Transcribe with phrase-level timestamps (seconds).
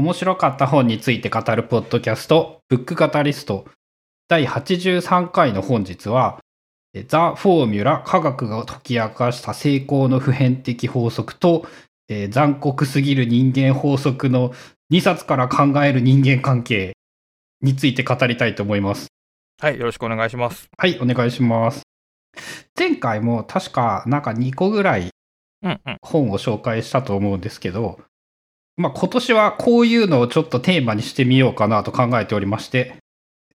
[0.00, 3.66] 面白かった本について語るポッドキャスト、ブックカタリスト
[4.28, 6.40] 第83回の本日は、
[7.06, 11.66] ザ・フォーミュラ科学が解き明かした成功の普遍的法則と、
[12.08, 14.54] えー、残酷すぎる人間法則の
[14.90, 16.94] 2冊から考える人間関係
[17.60, 19.08] について語りたいと思います。
[19.60, 20.70] はい、よろしくお願いします。
[20.78, 21.82] はい、お願いします。
[22.74, 25.10] 前回も確かなんか2個ぐらい
[26.00, 28.00] 本を紹介したと思うんですけど、
[28.80, 32.96] まあ、今年はこういうのをちょっとテーマにしてみようかなと考えておりまして、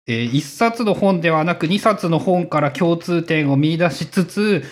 [0.07, 4.63] えー、1冊の本ではなく2冊の本から共通点を見出しつつ、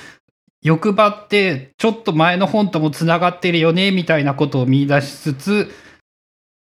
[0.61, 5.71] 欲張ってちょっと前の本ともつながってるよねみたいなことを見出しつつ、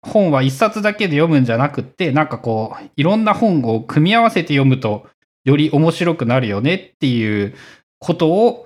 [0.02, 5.08] 本は1冊だけで読むんじゃなくって、なんかこう、いろんな本を組み合わせて読むと、
[5.44, 7.56] より面白くなるよねっていう
[8.00, 8.66] ことを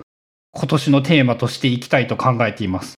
[0.52, 2.94] 今年のテーマとしていきたいと考えています。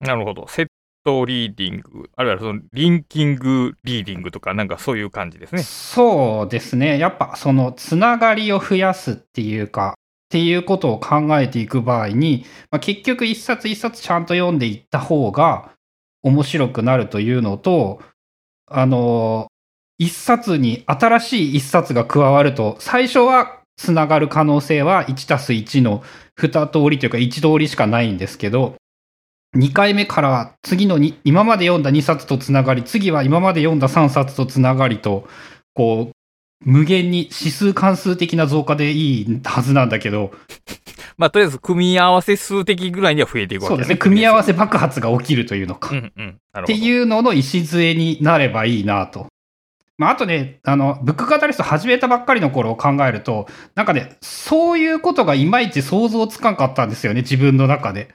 [0.00, 0.46] なるほど。
[0.48, 0.66] set
[1.04, 5.62] reading、あるいはその linking reading とか、なんかそういう感じですね。
[5.62, 6.98] そうですね。
[6.98, 15.70] やっぱそのつながりを増やすっていうか、っていうことを考えていく場合に、まあ、結局一冊一冊ちゃんと読んでいった方が
[16.22, 18.00] 面白くなるというのと、
[18.66, 19.46] あの、
[19.98, 26.02] 一冊に新しい一冊が加わると、最初はつながる可能性は1たす1の
[26.38, 28.74] 2通りというか1通りしかないんですけど、
[29.54, 35.28] 2回目からは次のに今まで読んだ2冊とつながり、次は今まで読んだ3冊とつながりと、
[35.74, 36.14] こう、
[36.64, 40.32] 無限に指数関数的な増加でいいはずなんだけど。
[41.16, 43.76] まあ、とりあえず組み合わせ数的ぐらいには増えていくわけですね。
[43.76, 43.96] そうですね。
[43.96, 45.90] 組み合わせ爆発が起きるというのか。
[45.90, 49.28] うんうん、っていうのの礎になればいいなと。
[49.96, 53.46] まあ、あとね、あの、ブックカタリスト始めたばっかりの頃を考えると、
[53.76, 58.08] なんかね、そういうことがいまいち想像つかんかったんですよね、自分の中で。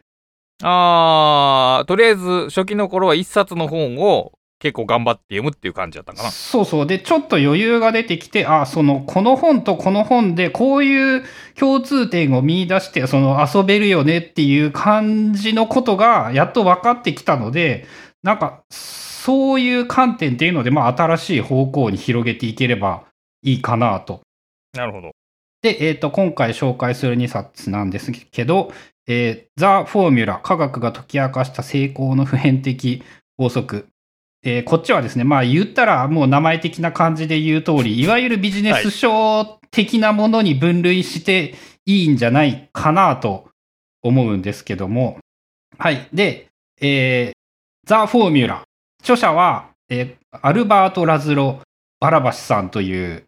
[0.64, 6.32] あー、とりあえず初期の頃は一冊の本を結構頑張って読むっていう感じだったかな。
[6.32, 6.86] そうそう。
[6.86, 11.24] で、ちょっと余裕が出てきて、あ、その、この本とこの本でこういう
[11.58, 17.88] 共通点を見出して、その遊べるよねっていう感じのことがやっと分かってきたので、
[18.22, 23.04] なんか、そういう観点っていうので、まあ、新しい方向に広げていければ
[23.44, 24.22] いいかなと。
[24.74, 25.12] なるほど。
[25.62, 28.72] で、えっ、ー、と、今回紹介する2冊なんですけど、
[29.08, 33.04] えー、ザ・フォーミュラ、科学が解き明かした成功の普遍的
[33.38, 33.88] 法則。
[34.44, 41.56] えー、こっちはですね、まあ言ったらもう名前的な感じで言う通り、いわゆるビジネス書的なものに分類して
[41.86, 43.50] いいんじゃないかなと
[44.02, 45.18] 思うんですけども。
[45.78, 46.08] はい。
[46.14, 46.48] で、
[46.80, 47.38] えー、
[47.86, 48.64] ザ・フォーミュラ。
[49.02, 51.62] 著者は、えー、アルバート・ラズロ・
[52.00, 53.26] バラバシさんという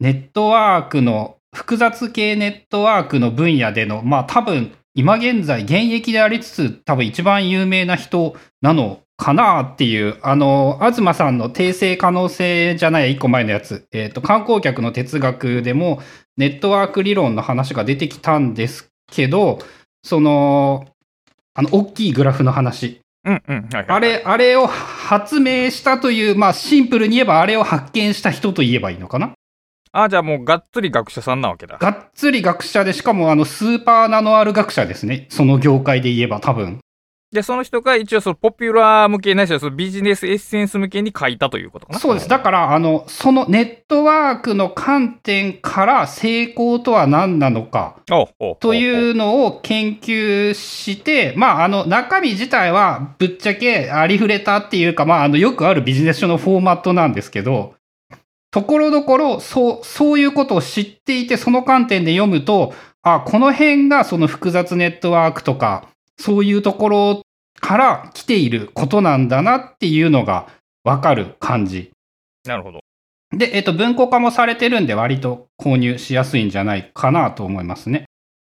[0.00, 16.02] ネットワークの複雑系ネットワークの分野での、まあ多分今現在現役でありつつ多分一番有名な人なのかなっていう、あの、東さんの訂正可能性じゃない一個前のやつ、えっ、ー、と、観光客の哲学でも
[16.36, 19.58] ネットワーク理論の話が出てきたんですけど、
[20.04, 20.86] その、
[21.54, 23.00] あの、大きいグラフの話。
[23.88, 29.32] あれ、あれを発明したという、まあシンプルに言えばあれを発見した人と言えばいいのかな？
[30.02, 31.78] あ、じゃあもうがっつり学者さんなわけだ。
[31.78, 35.26] がっつり学者で、しかもあのスーパーナノアル学者ですね。
[35.30, 36.80] その業界で言えば多分。
[37.32, 42.28] で、その人が一応そのポピュラー向けないしはそのビジネスエッセンス向けに書いたということかなそうです。
[42.28, 48.00] だから、あの、そのネットワークの観点から成功とは何なのか
[48.60, 57.74] というのを研究して、まあ、あの、中身自体はぶっちゃけありふれたっていうか、まあ、あの、よくあるビジネス書のフォーマットなんですけど、
[58.56, 62.72] ところどころ、そう、そういうことを知っていて、その観点で読むと、
[63.02, 67.22] あ、この辺がその複雑ネットワークとか、そういうところ
[67.60, 70.48] から来ていることなんだなっていうのが
[70.84, 71.90] わかる感じ。
[72.46, 72.80] なるほど。
[73.30, 78.06] で、えっ、と、文庫化もされてるんで割と購入しやすいんじゃないかなと思いますね。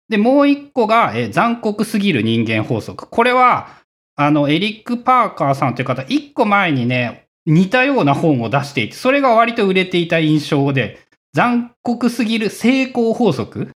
[0.09, 3.07] で、もう一個が、え残酷すぎる人間法則。
[3.07, 3.67] これは、
[4.15, 10.99] あの、エリック・パーカーさんという方、一個前にね、似たような本を出していて、それが割と売れていた印象で、
[11.33, 13.69] 残酷すぎる成功法則。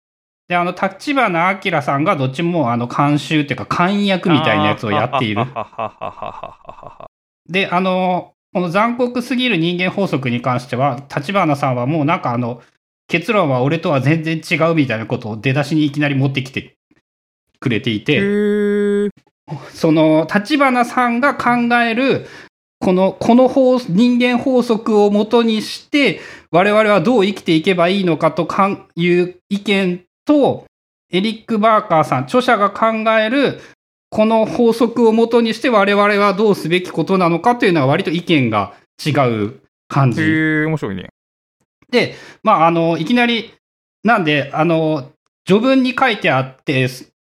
[0.48, 5.46] で、あの、立花明さんがどっちも、あの、監修っていうか、監役みたいなやつをやっている。
[7.50, 12.62] で、あの、この残酷すぎる人間法則に関しては、立花さんはもうなんかあの、
[13.08, 16.76] 結論は俺とは全然違うみたいなことを出だしにいきなり持ってきて
[17.60, 18.20] くれていて、
[19.74, 22.28] その、立花さんが考える、
[22.84, 26.20] この、この法、人間法則をもとにして、
[26.52, 30.66] 我々はどう生きていけばいいのかとかいう意見と、
[31.10, 32.88] エリック・バーカーさん、著者が考
[33.18, 33.62] える、
[34.10, 40.22] この法則をもとにして我々はどうすべきことなのかというのは割と意見が違う感じ。
[40.22, 40.26] へ
[40.64, 41.10] え、面白いね。
[41.90, 43.54] で、まあ、あの、いきなり、
[44.04, 45.10] なんで、あの、
[45.46, 47.14] 序文に書いてあって、す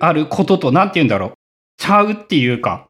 [0.00, 1.32] あることと、なんて言うんだろう、
[1.76, 2.87] ちゃうっていうか、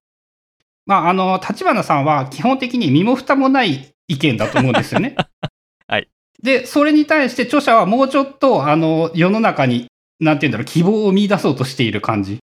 [0.89, 5.17] まあ、あの、立花さんは基本的に身も蓋もない意見だと思うんですよね。
[5.87, 6.09] はい。
[6.43, 9.89] で、それに対して著者はもうちょっと、あの、世の中に、
[10.19, 12.39] なんて言うんだろう、希望を見出そうとしている感じ。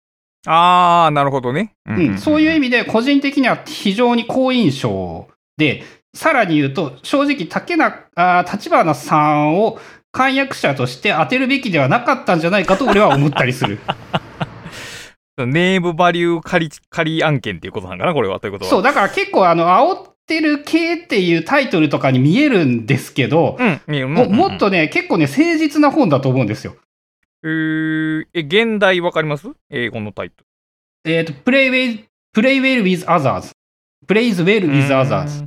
[0.47, 1.73] あー、なるほどね。
[1.87, 5.29] ううん、そういう意味で個人的には非常に好印象
[5.59, 5.85] で、
[6.15, 9.79] さらに言うと、正直、竹中、立花さんを
[10.13, 13.81] 漢訳者として当てるべきではなかったんじゃないかと俺は思ったりする。
[15.47, 18.41] ネームバリュー仮、仮案件っていうことなんかな、これは。
[18.41, 18.71] ということは。
[18.71, 23.81] そう、だから結構あの、煽ってる系っていうタイトルとかに見えるんですけど、うん。
[23.87, 26.77] 見えるもうんもっとね、結構ね、誠実な本だと思うんですよ。
[27.43, 29.49] えー、え、現代わかります？
[29.71, 30.45] 英語のタイト
[31.05, 32.05] えっ、と、play well,
[32.37, 33.51] play well with others.
[34.07, 34.69] plays well ル。
[34.69, 35.47] with う others.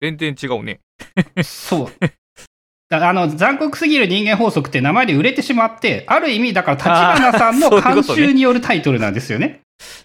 [0.00, 0.80] 全然違うね。
[1.42, 1.88] そう。
[3.00, 9.60] だあの、残酷すぎる人間法則って名前で売れてしまって、ある意味、だから、立花さんの監修によるタイトルなんですよね。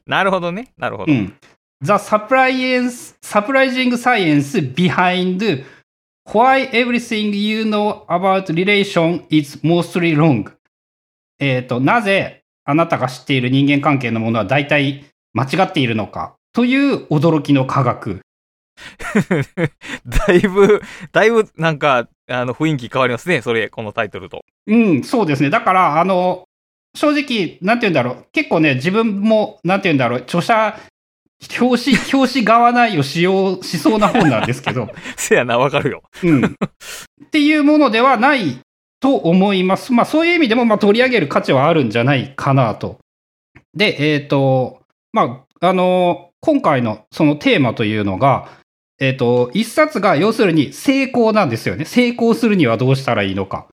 [0.06, 0.72] なるほどね。
[0.78, 1.12] なるほど。
[1.12, 1.34] うん。
[1.81, 5.63] The surprise, surprising science behind
[6.25, 10.51] why everything you know about relation is mostly wrong.
[11.40, 18.22] えっ、と、なぜあなたが知っている人間関係のものは大体間違っているのかという驚きの科学。
[20.28, 20.81] だいぶ、
[21.12, 23.41] だいぶ、なんか、あの、雰囲気変わりますね。
[23.41, 24.44] それ、このタイトルと。
[24.68, 25.50] うん、そうですね。
[25.50, 26.47] だから、あの、
[26.95, 28.25] 正直、なんて言うんだろう。
[28.31, 30.21] 結構ね、自分も、なんて言うんだろう。
[30.21, 30.77] 著者、
[31.59, 36.03] 表紙、 表紙側内を使用しそうな本なんですけど、 せやな、わかるよ。
[36.24, 36.44] うん。
[36.45, 38.59] っていうものではない
[39.00, 39.94] と思います。
[39.94, 42.97] まあ、そういう意味でも、まあ、取り上げる価値はあるんじゃないかなと。
[43.75, 44.81] で、えっ、と、
[45.13, 48.50] まあ、あの、今回のそのテーマというのが、
[48.99, 51.85] えっ、と、一冊が要するに成功なんですよね。
[51.85, 53.67] 成功するにはどうしたらいいのか。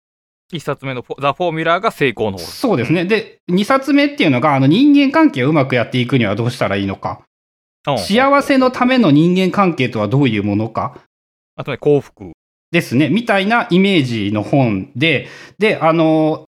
[0.53, 2.45] 一冊目のザ・フォーミュラーが成功の方。
[2.45, 3.05] そうですね。
[3.07, 7.21] で、二冊目っていうのが、あの人間関係をうまくやっていくにはどうしたらいいのか。
[7.21, 7.25] うん
[7.99, 11.03] 幸せのための人間関係とはどういうものか。
[11.55, 12.33] あとね、幸福。
[12.71, 13.11] ですね。
[13.11, 15.29] みたいなイメージの本で、
[15.59, 16.47] で、あの、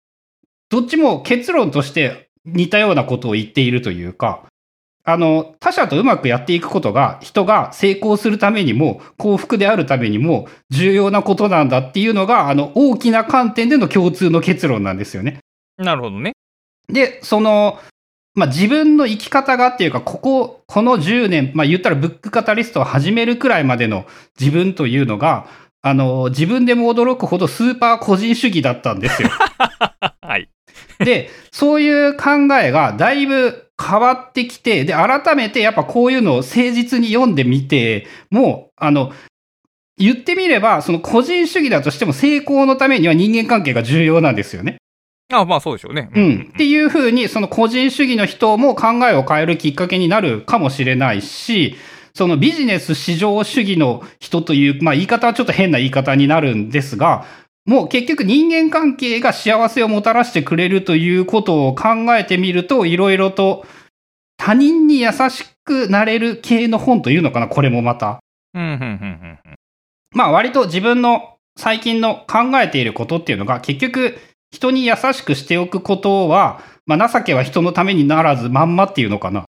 [0.69, 4.43] どっちも結論として似たようなことを言っているというか、
[5.07, 15.39] あの、他者とうまくやっていくことが人が成功するためにも幸福であるためにも重要なことなんだっていうのが、あの、大きな観点での共通の結論なんですよね。
[15.77, 16.33] なるほどね。
[16.89, 17.79] で、その、
[18.33, 24.05] まあ、自分の生き方がっていうか、ここ、この10年、まあ、言ったらブックカタリストを始めるくらいまでの
[24.39, 25.47] 自分というのが、
[25.83, 29.29] あの、自分でも驚くほどスーパー個人主義だったんですよ。
[30.21, 30.49] はい。
[30.97, 39.11] で、そういう考えがだいぶ変わってきて、で、改めてやっぱこういうのを誠実に読んでみて、もう、あの、
[39.97, 44.77] 言ってみれば、その個人主義だとしても成功のためには人間関係が重要なんですよね。
[45.33, 46.09] あまあそうでしょうね。
[46.13, 46.51] うん。
[46.53, 51.75] っていうふうに、その個人主義の人も考えを変えるきっかけになるかもしれないし、
[52.13, 57.25] そのビジネス市場主義の人という、まあ言い方はちょっと変な言い方になるんですが、
[57.65, 63.65] もう結局人間関係が幸せをもたらしてくれるということを考えてみると、いろいろと
[64.37, 68.19] 他人に優しくなれる系の本というのかな、これもまた。
[70.13, 74.17] まあ割と自分の最近の考えていることっていうのが結局
[74.51, 79.45] 人に優しくしておくことは、まあ情けは人のためにならずまんまっていうのかな。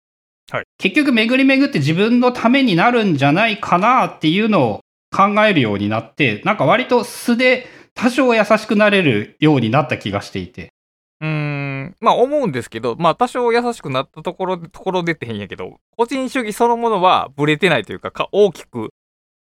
[0.51, 4.81] はい結局巡り巡って自分のためになるんじゃないかなっていうのを
[5.15, 10.73] 考えるようになって、なんか割と素で多少優しくなれるようになった気がしていて。
[11.21, 18.91] うーん、まあ思うんですけど、まあ多少優しくなったところで、ところでって変やけど、個人主義そのものはブレてないというか、か大きく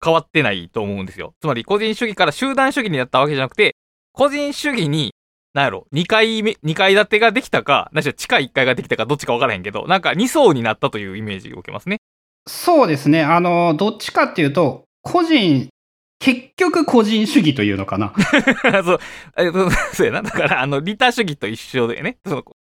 [0.02, 1.34] 変わってないと思うんですよ。
[1.40, 3.76] つまり個人主義から集団主義になったわけじゃなくて、
[4.12, 5.12] 個人主義に、
[5.52, 11.98] なんやろ、2階目、二階建てができたか、なしろ地下1階ができたかどっちか分からへんけど、なんか2層になったというイメージを受けますね。
[12.48, 13.22] そうですね。
[13.22, 15.68] あの、どっちかっていうと、個人、
[16.18, 18.12] 結局個人主義というのかな。
[18.84, 18.98] そう、
[19.36, 19.50] え
[19.92, 20.22] そうやな。
[20.22, 22.18] だから、あの、利他主義と一緒でね。
[22.26, 22.56] そのこ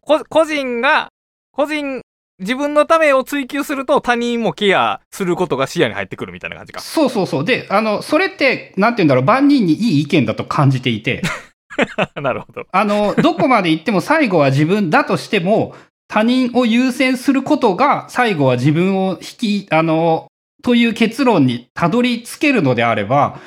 [0.00, 1.08] こ個人が、
[1.52, 2.02] 個人、
[2.40, 6.80] 自分のためを追求すると他人もケアすることが視野に入ってくるみたいな感じか。
[6.80, 7.44] そうそうそう。
[7.44, 11.22] で、あの、それって、なんて言うんだろう、万人にいい意見だと感じていて、
[12.20, 12.66] なるほど。
[12.72, 15.74] あの、どこまで行っても最後は自分だとしても、
[16.08, 20.26] 他人を優先することが最後は自分を引き、あの、
[20.64, 23.38] という結論にたどり着けるのであれば、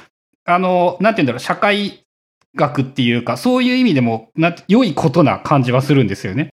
[0.46, 2.06] あの、なんて言うんだろう、社会
[2.56, 6.50] 学っていうか、そういう意味でも、な良いことな感じはするんですよね。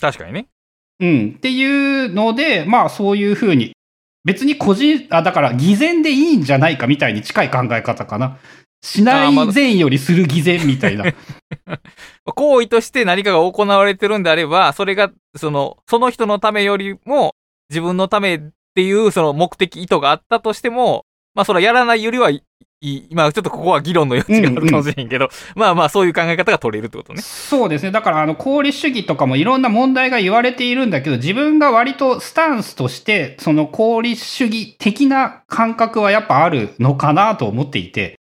[0.00, 0.48] 確かにね。
[0.98, 1.34] うん。
[1.36, 3.72] っていうので、まあそういうふうに、
[4.24, 8.38] 別に個人、あ、だから偽善でいいんじゃないかみたいに近い考え方かな。
[8.82, 11.04] しない善よりする偽善みたいな。
[12.34, 17.34] 行為として何かが行われてるんであれば、それが、その、その人のためよりも、
[17.68, 18.40] 自分のため
[18.70, 22.44] っていう、その目的、意図があったとしても、まあ、それはやらないよりはい
[22.80, 23.14] い。
[23.14, 27.20] まあ、ちょっとここは議論の余地があるかもしれんけど、 まあまあ、そういう考え方が取れるってことね。
[27.20, 27.90] そうですね。
[27.90, 38.14] だから、あの、功利主義とかもいろんな問題が言われているんだけど、自分が割とスタンスとして、その功利主義的な感覚はやっぱあるのかなと思っていて、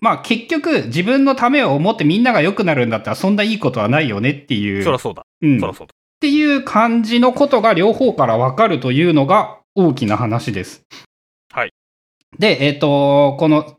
[0.00, 4.82] まあ結局自分のためを思ってみんなが良くなるんだったらそんないいことはないよねっていう。
[4.82, 5.22] そらそうだ。
[5.40, 5.92] うん、っそらそうだ。
[6.20, 10.82] ていう感じのことが両方からわかるというのが大きな話です。
[11.52, 11.72] はい。
[12.38, 13.76] で、えっ、と、この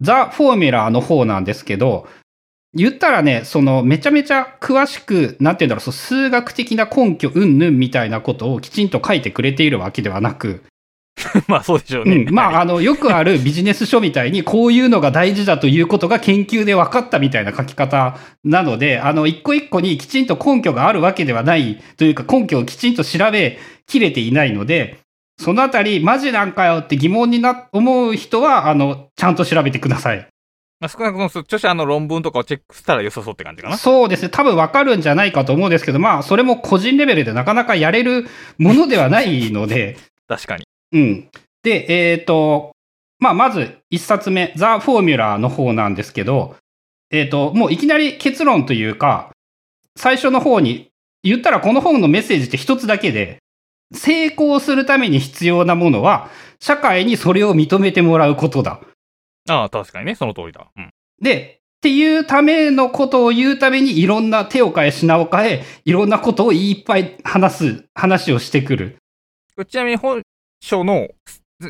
[0.00, 2.06] ザ・フォーミュラーの方なんですけど、
[2.74, 10.62] 言ったらね、そのめちゃめちゃ詳しく、なんて言うんだろう、そう数学的な根拠うんぬんみたいなことをきちんと書いてくれているわけではなく、
[11.48, 12.26] まあ、そうでしょうね。
[12.28, 24.98] うん、まあ、あの、よくあるビジネス書みたいに、こういうのが大事だということが研究で分かったみたいな書き方なので、あの、一個一個にきちんと根拠があるわけではないというか、根拠をきちんと調べきれていないので、
[25.38, 30.26] そのあたり、マジなんかよって疑問にな、思う人は、あの、ちゃんと調べてください。
[30.78, 33.78] まあ、少なくとも著者の論文とかをチェックしたら良さそうって感じかな。
[33.78, 34.28] そうですね。
[34.28, 38.26] 多分分かるんじゃないかと思うんですけど、まあ、それも個人レベルでなかなかやれる
[38.58, 39.96] ものではないので、
[40.28, 40.64] 確かに。
[40.92, 41.28] うん。
[41.62, 42.72] で、えっ、と、
[43.18, 46.56] まあ、まず一冊目、ザ・フォーミュラーの方なんですけど、
[47.10, 49.30] えっ、と、もういきなり結論というか、
[49.96, 50.88] 最初の方に、
[51.22, 53.38] 言ったらこの本のメッセージって一つだけで、
[53.92, 58.80] 成功するために必要なものは、社会にそれを認めてもらうことだ。
[59.48, 60.66] ああ、確かにね、その通りだ。
[60.76, 60.90] うん。
[61.22, 68.96] で、っていうためのことを言うために、いろんな手を変え品を変え、いろんなことをいっぱい話す、話をしてくる。
[69.68, 70.22] ちなみに本
[70.60, 71.08] 書の、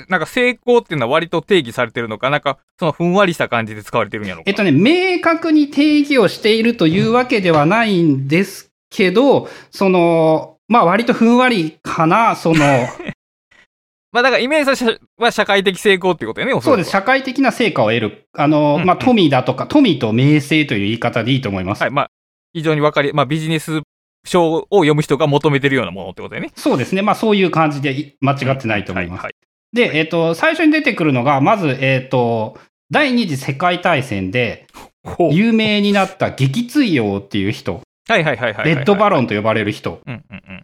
[0.09, 12.57] なんか成功っていうのは割と定義されてるのか、なんかそのふんわりした感じで使われてるんやろえっとね、明確に定義をしているというわけではないんですけど、その、まあ割とふんわりかな、その、
[14.13, 18.29] まあだからイメージとしては社会的成功っていうことよね、おそうです、社会的な成果を得る。
[18.33, 21.83] あの、うんまあ富だとか、富と名声という言い方でいいと思います。
[21.83, 22.11] はい、まあ、
[22.53, 23.83] 非常にわかり、まあビジネス
[24.27, 26.51] 書を読む人が求めてるようなものってことだよね。
[26.57, 29.25] そうですね、まあそういう感じでい間違ってないと思います。
[29.25, 29.35] はい。
[29.73, 32.59] で、えっと、最初に出てくるのが、まず、えっと、
[32.91, 34.67] 第二次世界大戦で
[35.31, 38.75] 有名になった撃墜王っていう人、はいはいはいはいはい。
[38.77, 40.01] レッドバロロンと呼ばれる人。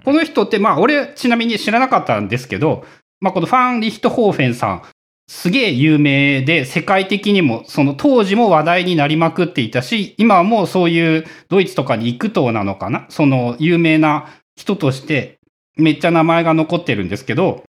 [0.04, 2.84] この人って、まあ、俺、ちなみに知らなかったんですけど、
[3.20, 4.82] まあ、このファン・リヒトホーフェンさん、
[5.28, 13.06] すげえ有名で、世界的にも、その当時も話題になりまくっていたし、今はもうそういうドイツとかに行くとなのかな？
[13.08, 15.38] その有名な人として、
[15.76, 17.62] めっちゃ名前が残ってるんですけど、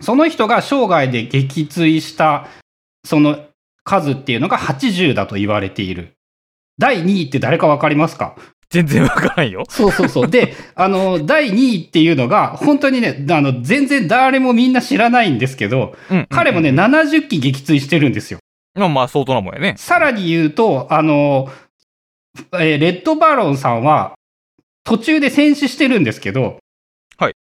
[0.00, 2.48] その人が生涯で撃墜した、
[3.04, 3.38] その
[3.84, 6.14] 数っていうのが80だと言われている。
[6.78, 8.34] 第2位って誰かわかりますか？
[8.74, 9.62] 全然わからんよ。
[9.68, 10.28] そうそうそう。
[10.28, 18.40] で、あの、第2位っていうのが、本当にね、あの、全然誰もみんな知らないんですけど、うんうんうん彼もね、、70機撃墜してるんですよ。
[18.74, 19.74] まあまあ相当なもんやね。
[19.76, 21.48] さらに言うと、あの、
[22.54, 24.14] えーレッドバロンさんは、
[24.82, 26.58] 途中で戦死してるんですけど、
[27.16, 27.34] はい。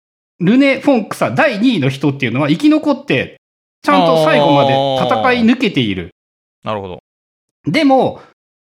[0.42, 3.40] ルネ・フォンクさん、第2位の人っていうのは生き残って、
[3.82, 6.12] ちゃんと最後まで戦い抜けている。
[6.64, 7.00] なるほど。
[7.66, 8.22] でも、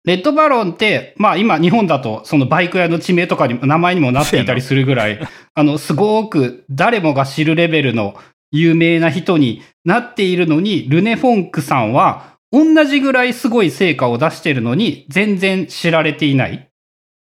[0.04, 5.20] レッドバロンって、まあ今日本だとそのバイク屋の地名とかにも名前にもなっていたりするぐらい、
[5.54, 8.16] あの、すごく誰もが知るレベルの
[8.52, 16.68] 有名な人になっているのに、ルネ・フォンクさんは同じぐらいすごい成果を出しているのに全然知られていない。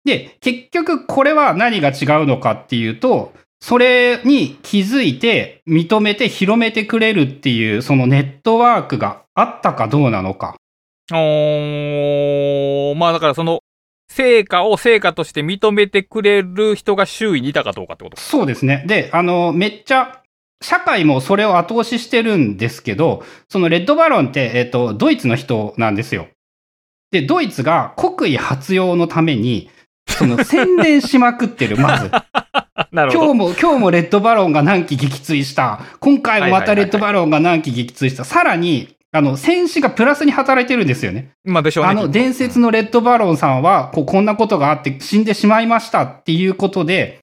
[0.04, 10.54] で、結局これは何が違うのかっていうと、それに気づいて認めて広めてくれるっていうそのネットワークがあったかどうなのか。
[11.12, 13.60] おー、まあだからその、
[14.10, 18.22] 成果を成果として認めてくれる人が周囲にいたかどうかってことか。
[18.22, 18.84] そうですね。
[18.86, 20.22] で、あの、めっちゃ、
[20.60, 26.26] 社会もそれを後押ししてるんですけど、そのレッドバロンって、えっ、と、ドイツの人なんですよ。
[27.12, 29.70] で、ドイツが国威発揚のために、
[30.08, 32.10] その 宣伝しまくってる、まず。
[32.92, 35.80] 今日も、今日もレッドバロンが何機撃墜した。
[36.00, 38.24] 今回もまたレッドバロンが何機撃墜した。
[38.24, 41.30] さらに、あの、戦士がプラスに働いてるんですよね。
[41.44, 41.90] まあでしょうね。
[41.90, 47.20] あの、伝説のレッドバロンさんは、こう、こんなことがあって死んでしまいましたっていうことで、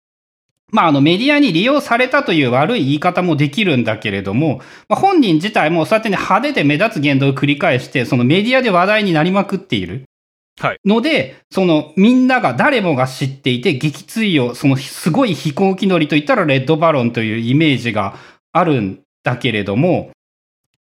[0.72, 10.06] まあ、あの、メディアに利用されたという悪い言い方もできるんだけれども、まあ、本人自体もそうやってね、派手で目立つ言動を繰り返して、そのメディアで話題になりまくっている。
[10.60, 18.16] はいので、そのみんなが誰もが知っていて撃墜を、そのすごい飛行機乗りといったらレッドバロンというイメージが
[18.54, 20.12] あるんだけれども、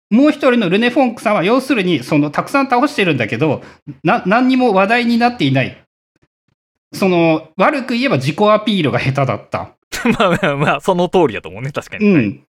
[0.09, 3.61] もう一人のルネ・フォンクさんは要するにそのたくさん倒してるんだけど、
[4.03, 5.77] な、何にも話題になっていない。
[6.93, 9.75] その、悪く言えば自己アピールが下手だった。
[10.19, 12.05] まあまあまあ、その通りだと思うね、確かに。
[12.05, 12.43] うん。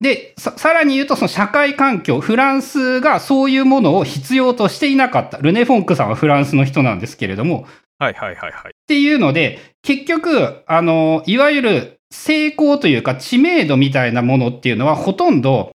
[0.00, 5.38] で、ささらに言うと、その社会環境、フランスがそういうものを必要としていなかった。
[5.38, 7.66] ルネ・フォンクさんはフランスの人なんですけれども、
[7.98, 8.70] はいはいはいはい。
[8.70, 15.72] っていうので、結局、あの、いわゆる成功というか知名度みたいなものっていうのは、ほとんど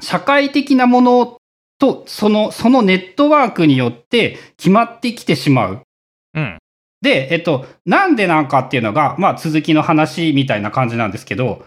[0.00, 1.38] 社会的なもの
[1.78, 5.82] と、その、そのネットワークによって決まってきてしまう。
[6.34, 6.58] うん。
[7.02, 11.66] で、えっと、なんでなんかっていうのが、まあ続きの話みたいな感じなんですけど、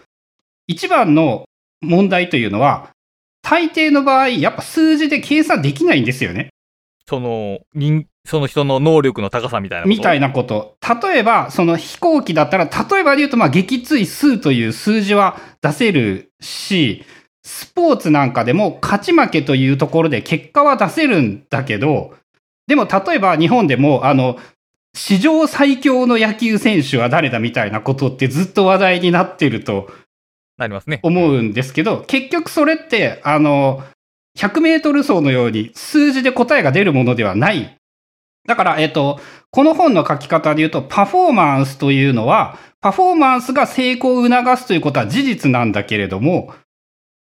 [0.66, 1.44] 一番の
[1.80, 2.90] 問題というのは、
[3.42, 6.50] 大抵の場合、やっぱ数字で計算できないんですよね。
[7.08, 9.96] その、人、その人の能力の高さみたいなこと？
[9.96, 10.76] みたいなこと。
[11.02, 17.04] 例えば、その飛行機だったら、例えばで言うと、まあ、撃墜数という数字は出せるし、
[17.44, 22.14] スポーツなんかでも勝ち負けというところで結果は出せるんだけど、
[22.66, 24.38] でも例えば日本でも、あの、
[24.94, 29.90] 史上最強の野球選手は誰だみたいなことってずっと話題になってると
[30.58, 31.00] なりますね。
[31.02, 33.82] 思うんですけど、結局それって、あの、
[34.38, 37.76] 100メートル走のように数字で答えが出るものではない。
[38.46, 39.20] だから、えっと、
[39.50, 46.54] この本の書き方で言うと、パフォーマンスというのは、パフォーマンスが成功を促すということは事実なんだけれども、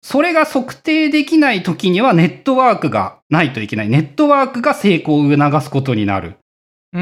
[0.01, 3.89] それが測定できない時にはネットワークがないといけない。
[3.89, 6.35] ネットワークが成功を促すことになる。
[6.93, 7.01] うー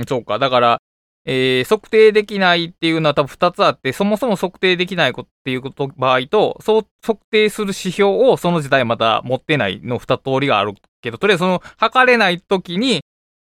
[0.00, 0.38] ん、そうか。
[0.38, 0.78] だから、
[1.24, 13.02] えー、測定できないっていうのは多分二つあって、そもそも測定できないっていうこと場合と、そう測定する指標をその時代また持ってないの二通りがあるけど、とりあえずその測れない時に、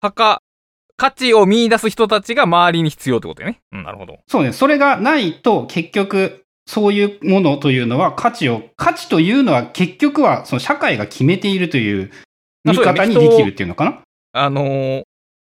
[0.01, 0.39] 測、
[0.98, 3.62] 価値を見出す人たちが周りに必要ってことよね。
[3.71, 4.19] うん、なるほど。
[4.27, 4.51] そうね。
[4.51, 12.11] それがないと結局、そういうものというのは価値を、価値というのは結局はその社会が決めているという
[12.63, 14.01] 見方にできるっていうのかな？
[14.34, 15.03] あのー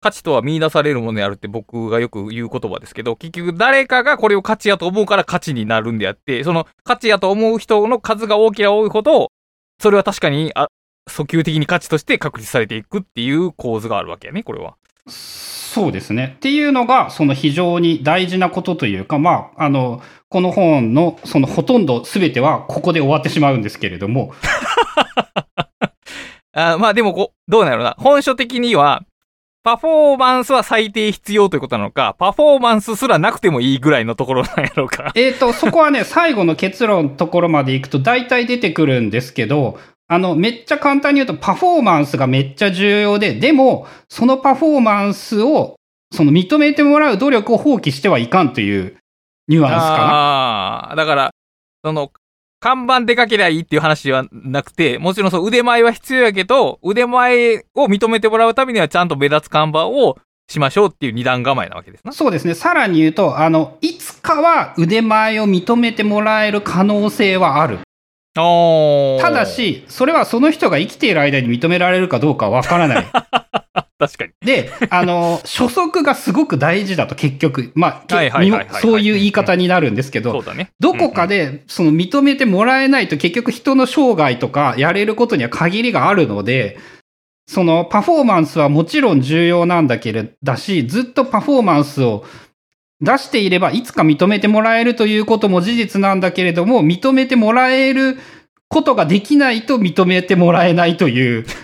[0.03, 9.33] 価値とは見出されるものであるって僕がよく言う言葉ですけど、結局誰かがこれを価値やと思うから価値になるんであって、その価値やと思う人の数が大きな多いほど、
[9.81, 10.69] それは確かに、あ、
[11.11, 14.77] 訴求的に価値として確立されていくっていう構図があるわけやね、これは。
[15.09, 16.35] そうですね。
[16.37, 24.33] っていうのが、その非常に大事なことというか、まあ、あの、この本のそのほとんど全てはここで終わってしまうんですけれども、
[26.53, 27.95] あまあでもこう、どうなのな。
[27.99, 29.03] 本書的には、
[29.63, 35.11] パフォーマンスは最低必要ということなのか、パフォーマンスすらなくてもいいぐらいのところなんやろうか。
[35.15, 45.77] えっ、と、そこはね、最後の結論のところまで行くと大体出てくるんですけど、あの、めっちゃ簡単に言うとパフォーマンスがめっちゃ重要で、でも、そのパフォーマンスを、
[46.13, 48.97] その認めてもらう努力を放棄してはいかんという
[49.49, 51.31] ニュアンスかああー、だから、
[51.85, 52.13] その、
[52.61, 62.13] 看板でかけりゃいいっていう話ではなくて、もちろんそう腕前は必要やけど、腕前を認めてもらうためにはちゃんと目立つ看板をしましょうっていう二段構えなわけですなな。。
[62.15, 62.55] そうですね。
[62.55, 67.81] さらに言うと、あの、いつかは腕前を認めてもらえる可能性はある。
[69.21, 73.07] ただ、し、それはその人が生きている間に認められるかどうかはわからない。
[73.99, 74.33] 確かに。
[74.45, 80.45] で、あの、初速がすごく大事だと結局、まあ、そういう言い方になるんですけど。
[80.81, 86.79] どこかで、でその認めてもらえないと結局人の生涯とかやれることには限りがあるので、
[87.49, 92.25] そのパフォーマンスはもちろん重要なんだけれだし、ずっとパフォーマンスを
[93.01, 98.19] 出していればいつか認めてもらえるということも事実なんだけれども、認めてもらえる
[98.69, 101.47] ことができないと認めてもらえないという、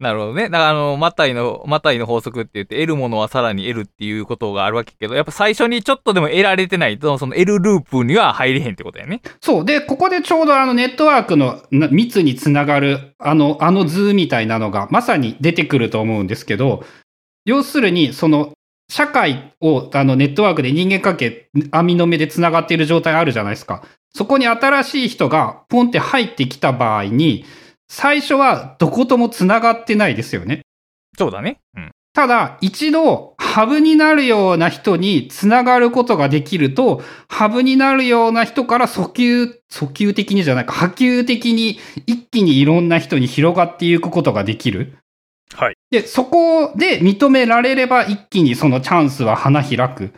[0.00, 0.44] なるほどね。
[0.44, 9.20] だからあの、マタイの、マタイの法則って言って、得るものはさらに得るっていうことがあるわけけど、やっぱ最初にちょっとでも得られてないと、その得るループには入れへんってことやね。
[9.42, 9.64] そう。
[9.66, 16.82] で、ここでちょうどあのネットワークのな密につながる、あの、あの図みたいなのがまさに出てくると思うんですけど、
[17.44, 18.54] 要するに、その、
[18.90, 23.84] 社会をあのネットワークで人間関係、網の目でつながっている状態あるじゃないですか。
[24.12, 27.44] そこに新しい人がポンって入ってきた場合に、
[27.88, 30.62] 最初はどこともつながってないですよね。
[31.16, 31.60] そうだね。
[31.76, 31.90] うん。
[32.12, 44.96] ただ、一度、ハブになるような人につながることができると、ハブになるような人から訴求、訴求的にじゃないか、波及的に一気にいろんな人に広がっていくことができる。
[45.54, 45.76] はい。
[45.90, 50.12] で、そこで認められれば一気にそのチャンスは花開く。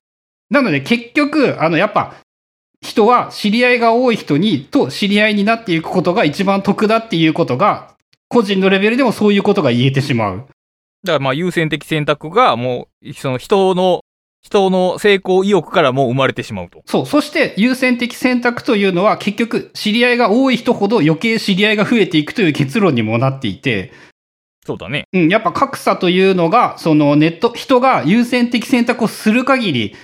[0.51, 2.15] なので結局、あの、やっぱ、
[2.83, 7.95] 人は知り合いが多い人に、と知り合いになっていくことが一番得だっていうことが、
[8.29, 10.47] 個人のレベルでもそういうことが言えてしまう。
[11.05, 14.01] だからまあ優先的選択がもう、その人の、
[14.43, 16.83] 人の成功意欲からもう生まれてしまうと。
[16.87, 17.07] そう。
[17.07, 23.93] そして優先的選択というのは結局知り合いが多い人ほど余計知り合いが増えていくという結論にもなっていて、
[24.65, 25.05] そうだね。
[25.13, 29.95] うん、やっぱ格差というのが、そのネット、人が優先的選択をする限り、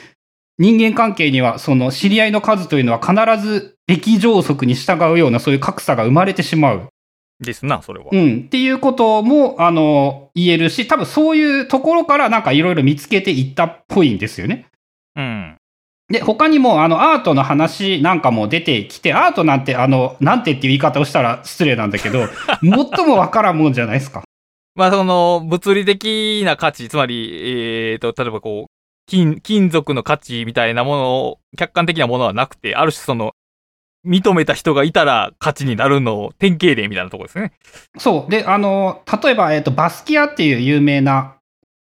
[0.59, 6.89] 人間関係にはその知り合いの数というのは必ず歴上則に従うようなそういう格差が生まれてしまう。
[7.41, 8.07] ですな、それは。
[8.11, 8.43] うん。
[8.47, 14.67] っていうことも、あの、言えるし、多分そういうところからなんかいろいろ見つけていったっぽいんですよね。
[15.15, 15.57] うん。
[16.11, 22.27] で、他にも、あの、アートの話なんかも出てきて、アートなんて、あの、なんてっていう言い方をしたら失礼なんだけど、
[22.63, 24.25] 最もわからんもんじゃないですか。
[24.79, 28.71] まあその、物理的な価値、つまり、えっ、と、例えばこう、
[29.09, 33.33] 金、金属の価値みたいなものを、客観的なものはなくて、ある種その、
[34.07, 37.53] 認めた人がいたら価値になるのを典型例みたいなところですね。
[37.99, 38.31] そう。
[38.31, 41.35] で、あの、例えば、えっ、と、バスキアっていう有名な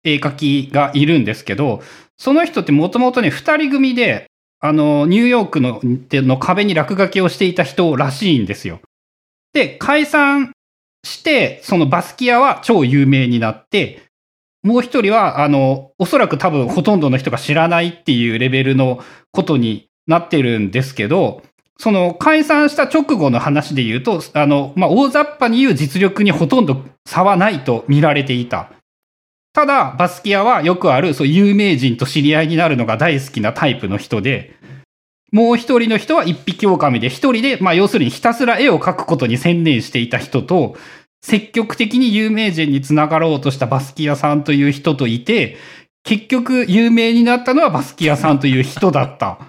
[0.04, 1.82] 絵描きがいるんですけど、
[2.17, 4.28] その人ってもともとね、二人組で、
[4.60, 8.80] あの、ニューヨークのの壁に落書きをしていた人らしいんですよ。
[9.54, 10.55] で、解散
[11.06, 14.02] して、そのバスキアは超有名になって、
[14.63, 21.44] もう一人は、あの、おそらく多分ほとんどの人が知らないっていうレベルのことになってるんですけど、
[21.78, 28.72] その解散した直後の話で言うと、あの、まあ、大雑把に言う実力にほとんど差はないと見られていた。
[29.54, 34.55] ただ、バスキアはよくある、そう、有名人と知り合いになるのが大好きなタイプの人で、
[35.32, 40.76] もう一人の人は一匹狼で、一人で、まあ、要するにひたすら絵を描くことに専念していた人と、
[41.22, 45.58] 積極的に有名人につながろうとしたバスキアさんという人といて、
[46.04, 49.40] 結局有名になったのはバスキアさんという人だった。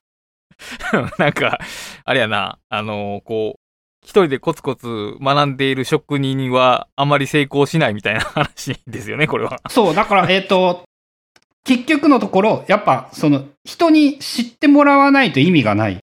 [1.19, 1.59] なんか、
[2.05, 3.61] あれやな、あのこう、
[4.03, 9.61] 一人でコツコツ学んでいる職人はあまり成功しないみたいな話ですよね、これは。
[9.69, 10.85] そう、だから、えっ、と、
[11.67, 15.99] 結局のところ、やっぱ、その、人に知ってもらわないと意味がない。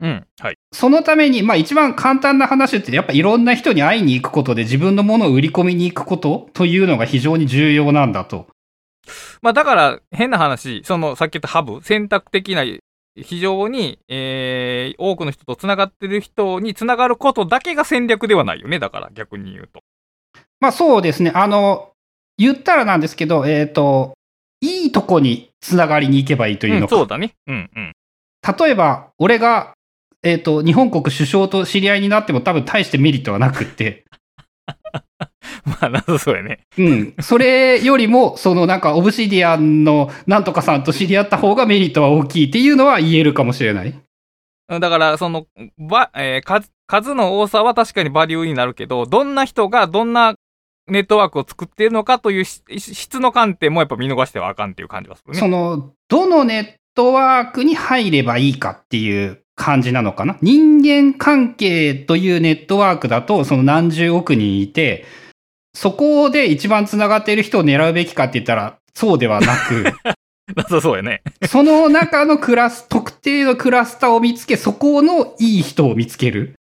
[0.00, 0.26] うん。
[0.40, 0.54] はい。
[0.72, 8.46] そのために、まあ一番簡単な話って、やっぱいろんな人に会いに行くことで自分のものを売り込みに行くことというのが非常に重要なんだと。
[9.42, 12.64] まあだから、変な話、その、さっき言ったハブ、選択的な、
[13.16, 18.78] 非常に、えー、多くの人と繋がってる人に繋がることだけが戦略ではないよね。
[18.78, 19.80] だから、逆に言うと。
[20.60, 21.32] まあそうですね。
[21.34, 21.90] あの、
[22.38, 24.14] 言ったらなんですけど、えっ、と、
[24.60, 26.96] いいとこにつながりに行けばいいといううん、のか。
[26.96, 27.32] そうだね。
[27.46, 27.92] うん、うん。
[28.58, 29.74] 例えば、俺が、
[30.22, 34.04] えっ、と、日本国首相と知り合いになっても多分大してメリットはなくって。
[35.64, 36.60] まあ、謎そうやね。
[36.78, 37.14] うん。
[37.20, 43.94] それよりも、そのなんか、オブシディアンのなんとかさんと知り合った方がメリットは大きいっていうのは言えるかもしれない。
[44.68, 45.46] だから、その、
[45.78, 50.34] ば、えー数、数の多さは確かにバリューになるけど、どんな人がどんな
[50.90, 55.38] ネットワークを作っているのかというし質の観点もやっぱ見逃してはあかんっていう感じはするね。
[55.38, 60.36] その、どのネットワークに入ればいいかっていう感じなのかな？
[60.42, 65.04] 人間関係というネットワークだと、その何十億人いて、
[65.74, 69.84] そこで一番繋がっている人を狙うべきかって言ったら、そうではなく、
[70.56, 71.22] 謎そうやね。
[71.46, 76.54] その中のクラス、特定のクラスターを見つけ、そこのいい人を見つける。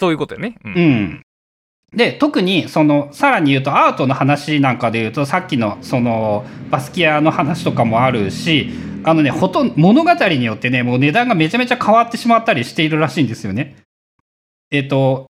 [0.00, 0.56] そういうことやね。
[0.64, 0.74] うん。
[0.74, 1.22] うん。
[1.94, 8.70] で、特に、その、さらに言うと、アートの話なんかで言うと、さっきの、その、バスキアの話とかもあるし、
[9.04, 13.76] あのね、ほとんど、物語によってね、もう値段がめちゃめちゃ変わってしまったりしているらしいんですよね。
[14.70, 15.26] えっと、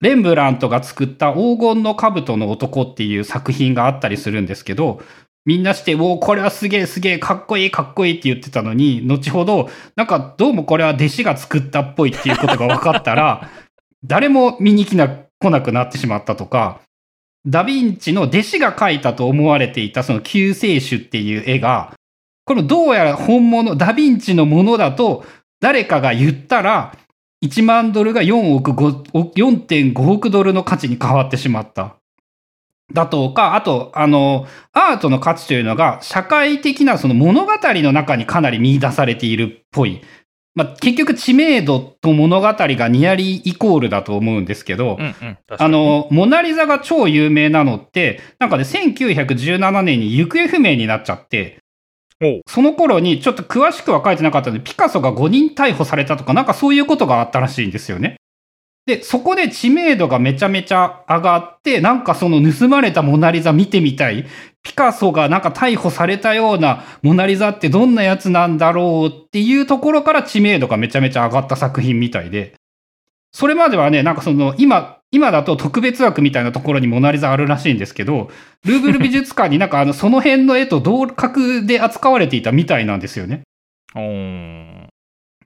[0.00, 5.02] レンブラントが作った黄金の兜の男っていう作品があったりするんですけど、
[5.44, 13.48] みんなして、おお、これはすげえすげえ、かっこいいかっこいいって言ってたのに、後ほど、なんかどうもこれは弟子が作ったっぽいっていうことが分かったら、
[14.04, 15.08] 誰も見に来な、
[15.40, 16.80] 来なくなってしまったとか、
[17.46, 21.94] ダヴィンチの弟子が描いたと思われていたその救世主っていう絵が、
[22.44, 25.24] このどうやら本物、ダヴィンチのものだと
[25.60, 26.96] 誰かが言ったら、
[27.44, 31.96] 1万ドルが4億5、4.5億ドルの価値に変わってしまった。
[32.92, 40.00] だとか、あと、あの、アートの価値というのが、社会的なその物語の中にかなり見出されているっぽい。
[40.58, 45.38] まあ、結局知名度と物語がニアリーイコールだと思うんですけど、うんうん。
[45.56, 51.58] あ、の、モナリザが超有名なのって、なんかね、1917年に行方不明になっちゃって、
[52.48, 58.16] その頃にちょっと詳しくは書いてなかったので、ピカソが5人逮捕されたとか、なんかそういうことがあったらしいんですよね。
[58.88, 64.26] で、そこで知名度がめちゃめちゃ上がって、なんかその盗まれたモナリザ見てみたい。
[64.62, 72.54] ピカソがなんか逮捕されたようなモナリザってどんなやつなんだろうっていうところから知名度がめちゃめちゃ上がった作品みたいで。
[73.30, 78.30] それまではね、なんかその今今だと特別枠みたいなところにモナリザあるらしいんですけど、
[78.64, 83.42] ルーブル美術館に なんかあの、その辺の絵と同格で扱われていたみたいなんですよね。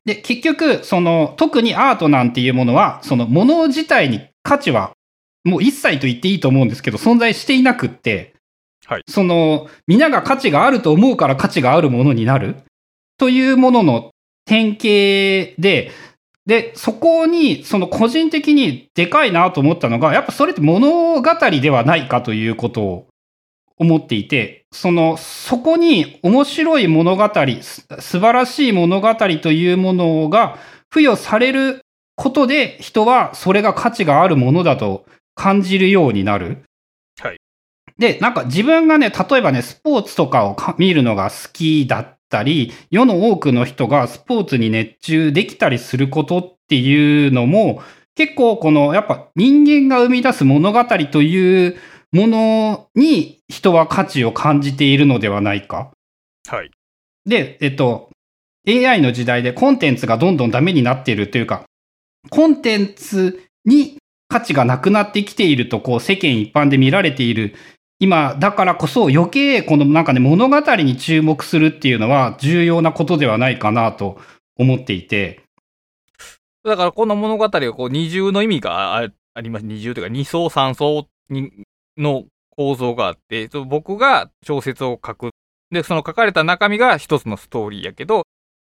[0.05, 4.93] で、結局、その、特にアートなんていうものは、その、もの自体に価値は、
[5.45, 8.35] もう一切と言っていいと思うんですけど、存在していなくって、
[8.87, 9.03] はい。
[9.09, 12.57] その、皆が価値があると思うから価値があるものになる、
[13.17, 14.11] というものの
[14.45, 15.93] 典型で、
[16.47, 23.07] で、そこに、その個人的にでかいなと思ったのが、やっぱそれって物語ではないかということを
[23.79, 27.31] 思っていて、その、そこに面白い物語、
[27.61, 30.59] す素晴らしい物語というものが
[30.91, 31.83] 付与される
[32.17, 35.05] ことで、人はそれが価値があるものだと
[35.35, 36.65] 感じるようになる。
[37.21, 37.39] はい。
[37.99, 47.83] で、なんか自分がね、例えばね、スポーツとかをか見るのが好きだったり、世の多くの人がスポーツに熱中できたりすることっていうのも、
[48.15, 51.77] 結構この、やっぱ人間が生み出す物語という
[52.13, 55.91] ものに人は価値を感じているのではないか？
[56.49, 56.71] はい。
[57.25, 58.11] で、えっと、
[58.69, 61.65] AI の時代でコンテンツがどんどんダメになっているというか、
[62.31, 63.97] コンテンツに
[64.29, 67.55] 価値がなくなってきていると、こう世間一般で見られている
[67.99, 74.21] 今、だからこそ余計このなんかね、物語に注目するっていうのは重要なことではないかなと
[74.59, 75.43] 思っていて、
[76.65, 79.65] だからこの物語がこう二重の意味がああります。
[79.65, 81.53] 二重というか二層三層に
[81.99, 85.31] の構造があって、僕が小説を書く。
[85.71, 88.23] で、その書かれた中身が一つのストーリーやけど、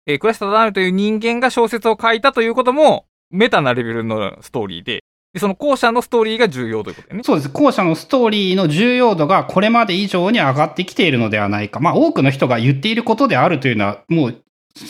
[0.07, 4.99] えー、倉下忠という人間が小説を書いたということもメタなレベルのストーリーで、
[5.33, 7.23] でその後者のストーリーが重要ということだよね。
[7.23, 7.49] そうです。
[7.49, 11.79] 後者のストーリーの重要度がこれまで以上に上がってきているのではないか。
[11.79, 14.41] まあ多くの人が言っていることであるというのは、もう、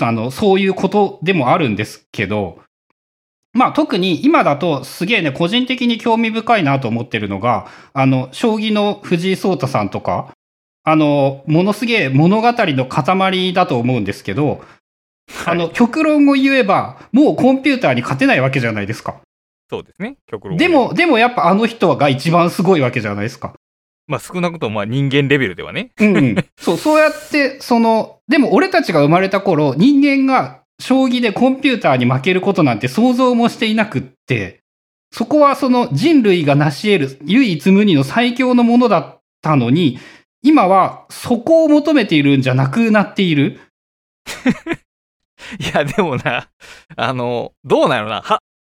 [0.02, 2.60] あの、そういうことでもあるんですけど、
[3.56, 10.34] まあ特に今だとすげえね、個人的に興味深いなと思ってるのが、あの、将棋の藤井聡太さんとか、
[10.84, 14.62] あの、ものすげえ物語の塊だと思うんですけど、
[15.46, 19.22] あの、極論を言えば、もうコンピューターに勝てないわけじゃないですか。
[19.70, 20.18] そうですね。
[20.28, 20.58] 極論。
[20.58, 23.54] で、も、でもやっぱあの人が一番すごいわけじゃないですか。
[24.08, 25.92] まあ少なくともまあ人間レベルではね。
[26.00, 26.46] うんうん。
[26.58, 34.62] そう、そうやって、その、でも俺たちが生まれた頃、人間が将棋でコンピューターに負けることなんて想像もしていなくって、
[35.12, 40.00] そこはその人類が成し得る唯一無二の最強のものだったのに、
[40.44, 43.60] 今はそこを求めているんじゃなくなっている。
[45.60, 46.50] いや、でもな、
[46.96, 48.40] あの、どうなのな、は、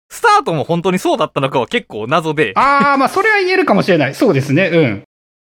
[0.10, 4.16] スタートも本当にそうだったのかは結構謎で、ああ、まあそれは言えるかもしれない。
[4.16, 4.68] そうですね。
[4.68, 5.04] うん。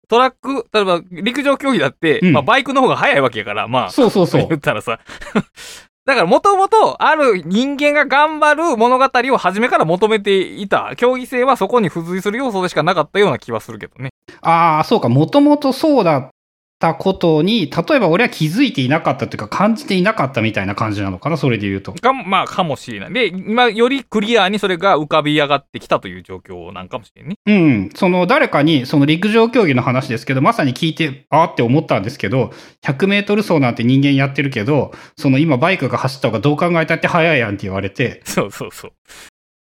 [0.08, 4.58] トラック、例えば陸上競技だって、うんまあバイクの方が速いわけやから、まあ、そうそうそう 言。
[4.58, 5.00] ったらさ。
[6.04, 14.10] だからもともとある人間が頑張る物語を初めから求めていた競技性はそこに付随する要素でしかなかったような気はするけどね。
[14.40, 15.08] ああ、そうか。
[15.08, 16.30] もともとそうだっ
[16.82, 21.36] たことに、例えば俺は気づいていなかったというか感じていなかったみたいな感じなのかな。
[21.36, 21.92] それで言うと。
[21.92, 23.12] かも、まあ、かもしれない。
[23.12, 27.36] で、今よりクリアにそれが浮かび上がってきたという状況なんかもしれんね。
[27.46, 27.90] うん。
[27.94, 32.50] その誰かに、その陸上競技の話ですけど、まさに聞いて、あーって思ったんですけど、
[32.82, 38.92] 100メートル走なんて人間やってるけど、その今バイクが走った方がどう考えたって速いやんって言われて、そうそうそう。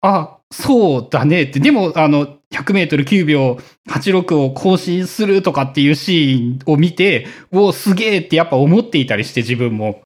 [0.01, 1.59] あ、そうだねって。
[1.59, 10.01] でも、あの、100メートル9秒86を更新するとかっていうシーンを見て、おすげえってやっぱ思っていたりして自分も。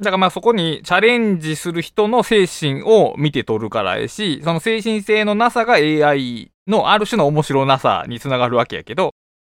[0.00, 9.10] だからまあそこにチャレンジする人の精神を見て取るからやし、その精神性のなさが AI のある種の面白なさにつながるわけやけど、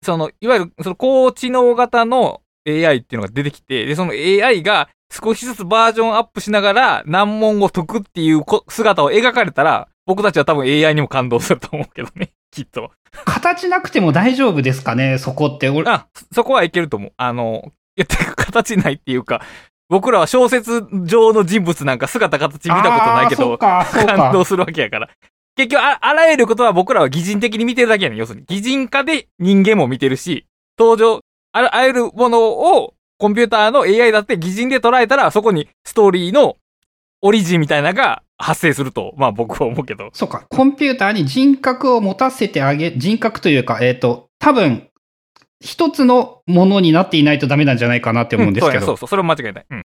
[0.03, 12.31] その、いわゆるその高知能型の AI っていうのが出てきて、で、その AI が少しずつバージョンアップしながら難問を解くっていう姿を描かれたら、僕たちは多分 AI にも感動すると思うけどね。
[12.51, 12.91] きっと。
[13.25, 15.69] 形なくても大丈夫ですかね、そこって。
[15.69, 17.13] 俺、あ、そそこはいけると思う。
[17.17, 19.41] あの、いや、てか形ないっていうか、
[19.89, 23.57] 僕らは小説上の人物なんか姿形見たことないけど。
[23.57, 25.09] 感動するわけやから。
[25.55, 28.19] 結局あ、あらゆることは僕らは擬人的に見てるだけやねん。
[28.19, 28.45] 要するに。
[28.47, 30.47] 擬人化で人間も見てるし、
[30.79, 31.19] 登場、
[31.51, 36.57] あらあらゆるものをコンピューターの AI だって擬人で捉えたら、そこにストーリーの
[37.23, 40.09] オリジンみたいなのが発生すると、まあ僕は思うけど。
[40.13, 44.89] そうか、コンピューターに人格を持たせてあげ、人格というか、えっ、と、多分、
[45.61, 49.65] 一つのものになっていないとダメなんじゃないかなって思うんですけど、そうやそうそう、それは間違いない。
[49.69, 49.81] うん。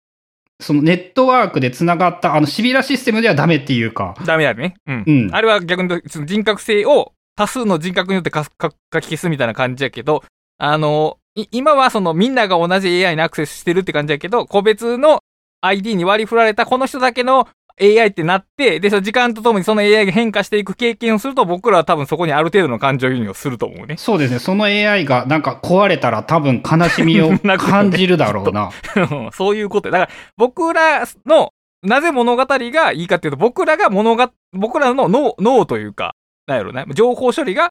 [0.59, 4.75] そのネットワークで繋がった、あの、シビラシステムではダメっていうか、ダメだね。
[4.87, 5.05] うん。
[5.07, 5.35] うん。
[5.35, 10.25] あれは逆にその人格性を多数の人格によってかか書き消すみたいな感じやけど、
[10.57, 15.21] あの、い今はそのみんなが同じ AI にアクセスしてるって感じやけど、個別の
[15.61, 17.49] ID に割り振られたこの人だけの
[17.81, 23.97] AI ってなって、で、その時間とともにその AI が変化していく経験をすると、僕らは多分そこにある程度の感情移入をすると思うね。
[23.99, 24.39] そうですね。
[24.39, 28.71] その AI がなんか壊れたら多分悲しみを 感じるだろうな。
[29.33, 29.91] そういうこと。
[29.91, 36.15] だから、僕らの、なぜ物語がいいかっていうと、僕らが物が、僕らの脳、脳というか、
[36.47, 37.69] なんやろね、情報処理が、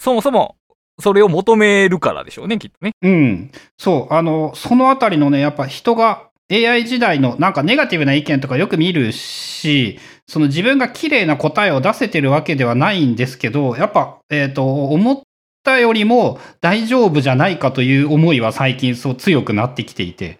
[0.00, 0.56] そもそも、
[1.00, 2.92] それを求めるからでしょうね、きっとね。
[3.02, 3.52] うん。
[3.78, 4.14] そう。
[4.14, 15.22] あの、そのあたりのね、やっぱ人が AI 時代のなんかネガティブな意見とかよく見るし、その自分が綺麗な答えを出せてるわけではないんですけど、やっぱ、えっ、と、思っ
[15.62, 20.38] たよりも大丈夫じゃないかという思いは最近そう強くなってきていて。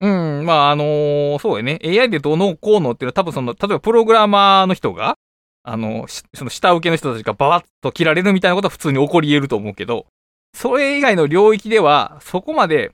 [0.00, 1.78] うん、まあ、あのーそうやね。
[1.84, 5.16] AI でどうのこうのっていうのは多分その、例えばプログラマーの人が、
[5.62, 10.06] あの、その下請けの人たちがババッと切られるみたいなことは普通に起こり得ると思うけど、
[10.54, 12.92] それ以外の領域では、そこまで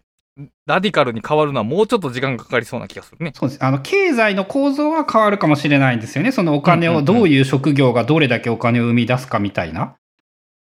[0.66, 3.32] ラディカルに変わるのはもうちょっと時間がかかりそうな気がするね。
[3.34, 3.64] そうです。
[3.64, 6.32] あの、経済の構造は変わるかもしれないんですよね。
[6.32, 9.96] そのお金を、どういう職業がどれだけお金を生み出すかみたいな。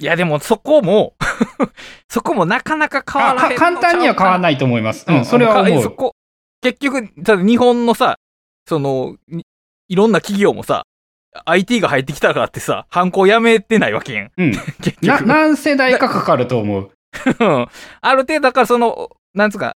[0.00, 1.14] いや、でもそこも、
[2.10, 4.40] そこもなかなか変わあらへんか簡単には変わらい。
[4.40, 5.06] ないと思います。
[5.08, 5.80] うん、それはか思。
[5.82, 6.14] そうこ
[6.60, 8.18] 結局、ただ日本のさ、
[8.68, 9.44] その、に
[9.88, 10.84] いろんな企業もさ、
[11.46, 14.30] IT が入ってきたからってさ、犯行やめてないわけやん。
[14.36, 14.52] うん。
[14.82, 15.26] 結な、局。
[15.26, 16.90] 何世代かかかると思う。
[17.38, 17.68] うん
[18.00, 19.76] ある程度だからその、なんつうか、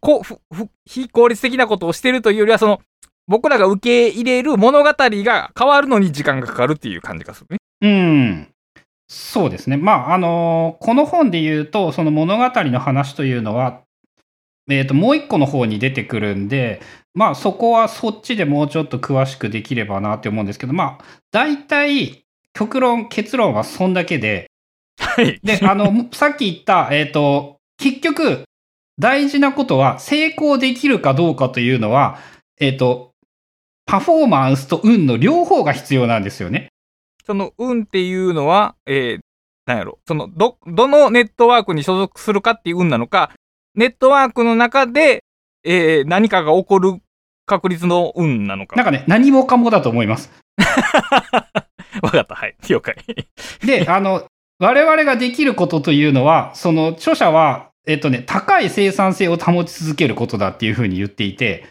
[0.00, 2.80] こふふ非効率的なことをしてるというよりは、その、
[3.26, 7.58] 僕らが受け入れる物語が変わるのに時間がかかるっていう感じがするね。
[7.80, 8.48] うん。
[9.08, 9.76] そうですね。
[9.76, 13.82] まあ、あのこの本で言うと、その物語の話というのは、
[14.70, 16.80] えっ、と、もう一個の方に出てくるんで、
[17.14, 22.24] まあ、そこはそっちでもうちょっと詳しくできればなって思うんですけど、まあ、大体、
[22.54, 24.50] 極論、結論はそんだけで、
[24.98, 25.40] はい。
[25.42, 28.44] で、あの、さっき言った、えっ、と、結局、
[28.98, 32.18] 大事なことは、成功できるかどうかというのは、
[32.60, 33.12] えっ、と、
[33.86, 36.68] パフォーマンスと運の両方が必要なんですよね。
[37.26, 39.20] その、運っていうのは、えー、
[39.66, 43.32] なんやろ、その、ど、どのネットワークに所属するかっていう運なのか、
[43.74, 45.24] ネットワークの中で、
[45.64, 47.00] えー、何かが起こる
[47.46, 48.76] 確率の運なのか。
[48.76, 50.30] なんかね、何もかもだと思います。
[52.02, 52.34] わかった。
[52.34, 52.56] はい。
[52.68, 52.96] 了解。
[53.64, 54.26] で、あの、
[54.58, 61.64] 我々ができることというのは、その著者は、えっとね、高い生産性を保ち続けることだっていうふうに言っていて、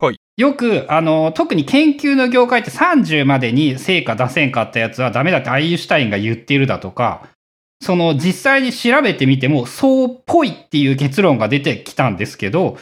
[0.00, 0.16] はい。
[0.36, 7.28] よく、あの、特に研究の業界って30までに成果出せんかったやつはダメだってアインシュタインが言っているだとか、
[7.82, 12.78] その実際に調べてみてもそうっぽいっていう結論が出てきたんですけど、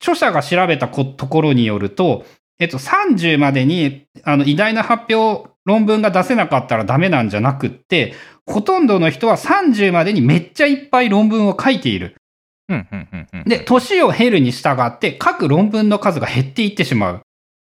[0.00, 2.24] 著者が調べたこところによると、
[2.58, 8.14] えっと、30までに、あの、偉大な発表、論文が出せなかったらダメなんじゃなくって、
[8.46, 12.16] ほとんどの人は30までにめっちゃいっぱい論文を書いている。
[12.68, 13.44] うん、うん、うん、うん。
[13.44, 17.22] で、年を経るに従って、書く論文の数が減っていってしまう。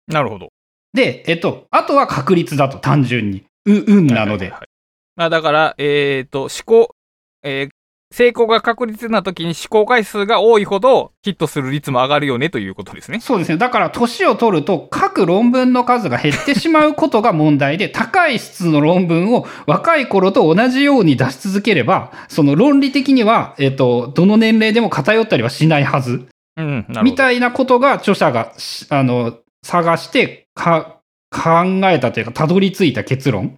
[0.08, 0.48] なるほど。
[0.92, 3.44] で、えっと、あとは確率だと、単純に。
[3.64, 4.46] う、運なので。
[4.46, 4.68] はいはいはい
[5.14, 6.94] まあ、だから、えっ、と、思考、
[7.42, 7.81] えー
[8.12, 13.20] 成功が確率な時に思考回数が多いほどヒットする率も上がるよねということですね。
[13.20, 13.56] そうですね。
[13.56, 26.26] だから、年を取ると、書く論文の数が減ってしまうことが問題で、高い質の論文を若い頃と同じように出し続ければ、その論理的には、えっと、どの年齢でも偏ったりはしないはず。
[26.56, 26.86] うん。
[27.02, 30.98] みたいなことが著者がしあの探してか
[31.30, 31.40] 考
[31.84, 33.56] えたというかたどり着いた結論。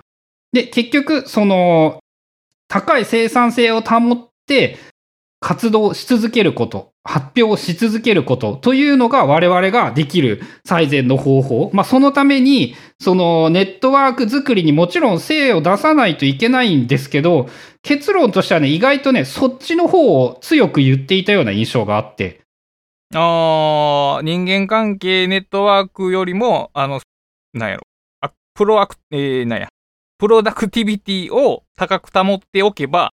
[0.52, 1.98] で結局その
[2.68, 4.33] 高い生産性を保って
[5.40, 11.70] 活動し続けること発表し続けることというのが我々ができる最善の方法。
[11.74, 17.50] まあそのためにそのネットワーク作りにもちろん精を出さないといけないんですけど
[17.82, 22.40] 結論としてはね意外とねそっちの方を強く言っていたような印象があって。
[23.14, 27.00] あー人間関係ネットワークよりも、あの、
[27.52, 27.82] なんやろ。
[28.54, 29.68] プロアク、えー、なんや。
[30.18, 33.12] プロダクティビティを高く保っておけば、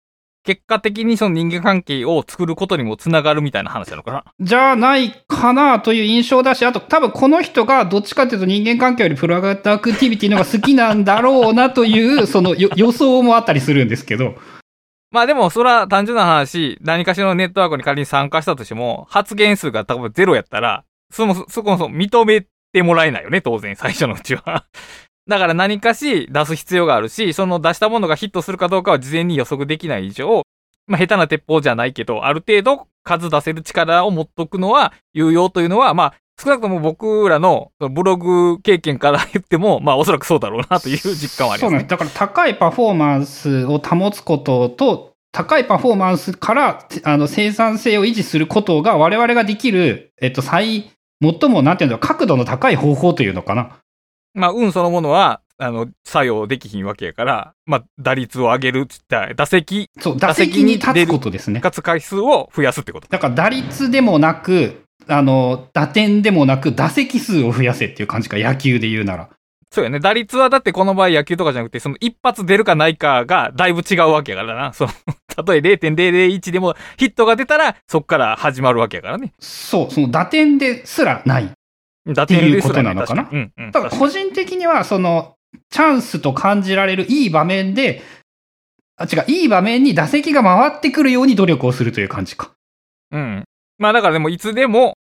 [0.49, 4.25] 結果的にその人間関係を作ることにもつながるみたいな話なのかな？
[4.41, 14.37] じゃないかなという印象だし、あと多分この人がどっちかというと人間関係よりプロダクティビティの方が好きなんだろうなという、そのよ予想もあったりするんですけど。
[15.11, 24.65] まあでも、それは単純な話、何かしらのネットワークに仮に参加したとしても、発言数が多分ゼロやったら、そもそも認めてもらえないよね、当然、最初のうちは。
[25.29, 30.43] だから何かし出す必要があるし、その出したものがヒットするかどうかは事前に予測できない以上、
[30.87, 41.91] まあ下手な鉄砲じゃないけど、ある程度数出せる力を持っとくのは有用というのは、まあ少なくとも僕らのブログ経験から言っても、まあおそらくそうだろうなという実感はありますねそうなんです。。
[41.91, 53.77] だから高いパフォーマンスを保つことと、高いパフォーマンスからあの生産性を維持することが我々ができる、えっと、最、最も、なんていうの、角度の高い方法というのかな。
[54.35, 61.61] まあ、運そのものは、あの、作用できひんわけやから、まあ、打率を上げるっつったら、打席、そう、打席に立つことですね。
[61.61, 63.09] 活回数を増やすってこと。
[63.09, 69.31] だから打率でもなく、あの、打点でもなく、打席数を増やせっていう感じか、野球で言うなら。
[69.71, 70.01] そうやね。
[70.01, 74.73] 打率はだってこの場合野球とかじゃなくて、その一発出るかないかがだいぶ違うわけやからな。
[74.73, 74.91] その、
[75.35, 79.33] たとえ0.001でもヒットが出たら、そっから始まるわけやからね。
[79.39, 81.51] そう、その打点ですらない。
[82.15, 83.25] 打ていうことなのかな？
[83.25, 83.71] 確にうん、うん。
[83.73, 85.35] だから個人的には、その、
[85.71, 88.03] チャンスと感じられるいい場面で、
[88.97, 92.51] あ、違う、いい場面に打席が回ってくるように努力をするという感じか。
[93.13, 93.45] うん。
[93.79, 94.95] まあだからでもいつでも、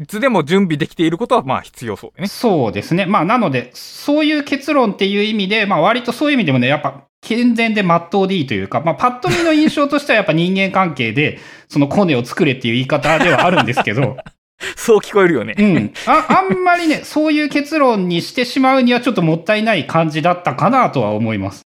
[0.00, 2.28] いつでも準備できていることはまあ必要そうだね。
[2.28, 3.04] そうですね。
[3.04, 11.38] まあ、なので、そういう結論っていう意味で、まあ、割とそういう意味でもね、やっぱ、健全で真っ当でいいというか、まあ、パッと見の印象としてはやっぱ人間関係で、
[11.68, 14.16] そのコネを作れっていう言い方ではあるんですけど、
[14.76, 15.54] そう聞こえるよね。
[15.58, 15.92] うん。
[16.06, 21.62] あ、あんまりね、 そういう結論にしてしまうにはちょっともったいない感じだったかなとは思います。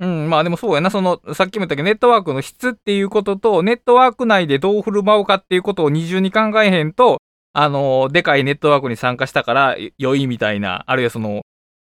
[0.00, 7.18] うん、まあでもそうやな、その、さっきも言ったけど、ネットワークの質っていうことと、ネットワーク内でどう振る舞うかっていうことを二重に考えへんと、
[7.52, 11.42] あの、でかいネットワークに参加したから良いみたいな、あるいはその、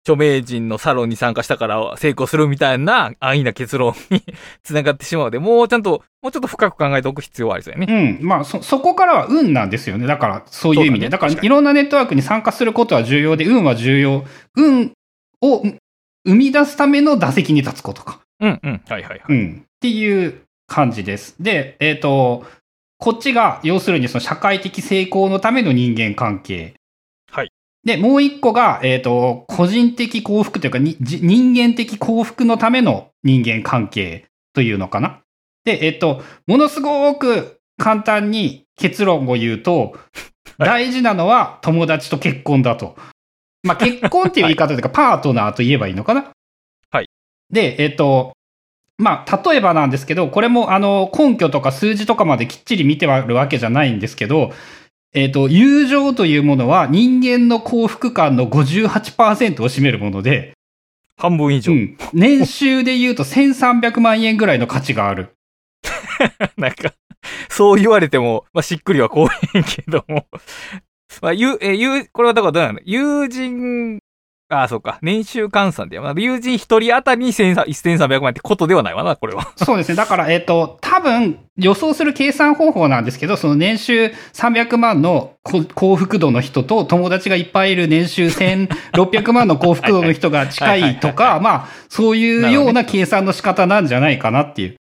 [0.04, 4.24] 著名人のサロンに参加したから成功するみたいな安易な結論に
[4.64, 8.20] つながってしまうので、もうちゃんと、もうちょっと深く考えておく必要はありそうやね。
[8.20, 8.26] うん。
[8.26, 10.08] まあ、そ、そこからは運なんですよね。
[10.08, 11.10] だから、そういう意味で。
[11.10, 14.26] だねだから、いろんなネットワークに参加することは重要で、運は重要。
[14.56, 14.94] 運
[15.42, 15.64] を
[16.26, 18.20] 生み出すための打席に立つことか。
[18.40, 18.82] うん、うん。
[18.88, 19.22] はいはいはい。
[19.30, 19.64] うん。
[19.66, 21.36] っていう感じです。
[21.40, 22.46] で、えっ、と、
[22.98, 26.74] こっちが、要するにその社会的成功のための人間関係。
[27.90, 27.98] はい。
[27.98, 35.22] で、もう一個が、えっ、と、個人的幸福というか人間的幸福のための人間関係というのかな。
[35.66, 39.98] で、えっ、と、ものすごく簡単に結論を言うと、
[40.60, 42.96] 大事なのは友達と結婚だと。
[43.64, 46.32] まあ、結婚っていう言い方というか、 パートナーと言えばいいのかな。
[46.92, 47.08] はい。
[47.50, 48.34] で、えっ、と、
[49.00, 54.52] まあ、例えばなんですけど、これも、あの、根拠とか数字とかまできっちり見てあるわけじゃないんですけど、
[55.14, 60.54] えっ、と、友情というものは人間の幸福感の58%を占めるもので、
[61.18, 61.74] 半分以上。
[61.74, 61.98] うん。
[62.14, 65.36] 年収で言うと1300万円ぐらいの価値がある。
[66.58, 66.94] なんか、
[67.50, 70.28] そう言われても、まあ、しっくりはこうへんけども。
[71.22, 72.80] まあ、ゆ、え、ゆ、これはだからどうなの？
[72.86, 74.00] 友人、
[74.52, 74.98] ああ、そうか。
[75.04, 76.02] 年収換算でや。
[76.02, 79.54] まあ、友人一人当たりに1300万ってことではないわな、これは。
[79.56, 79.96] そうですね。
[79.96, 94.76] だから、えっ、と、多分、予想する計算方法なんですけど、その年収300万のこ幸福度の人と友達がいっぱいいる年収1600万の幸福度の人が近いとか、まあ、そういうような計算の仕方なんじゃないかなっていう。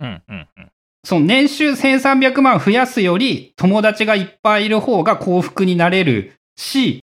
[0.00, 0.68] うん、うん、うん。
[1.04, 7.02] その年収1300万増やすより、友達がいっぱいいる方が幸福になれるし、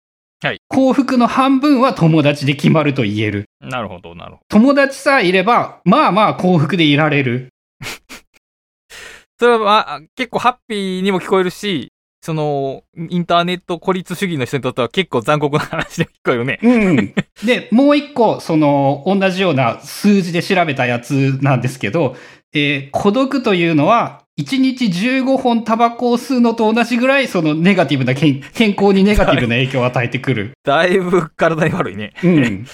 [0.42, 3.44] はい幸福の半分は友達で決まると言える。
[3.60, 4.42] なるほど、なるほど。
[4.48, 7.50] 友達さえいれば、まあまあ幸福でいられる。
[9.38, 16.58] それは、まあ、結構ハッピーにも聞こえるし、その、インターネット孤立主義の人にとっては結構残酷な話でも聞こえるね。
[16.62, 17.14] うん。
[17.44, 22.16] で、もう一個、その、同じような数字で調べたやつなんですけど、
[22.52, 30.52] えー孤独というのは、1日15本タバコを吸うのと同じぐらい、そのネガティブな健、 健康にネガティブな影響を与えてくる。
[30.64, 32.12] だいぶ体に悪いね。
[32.22, 32.66] うん。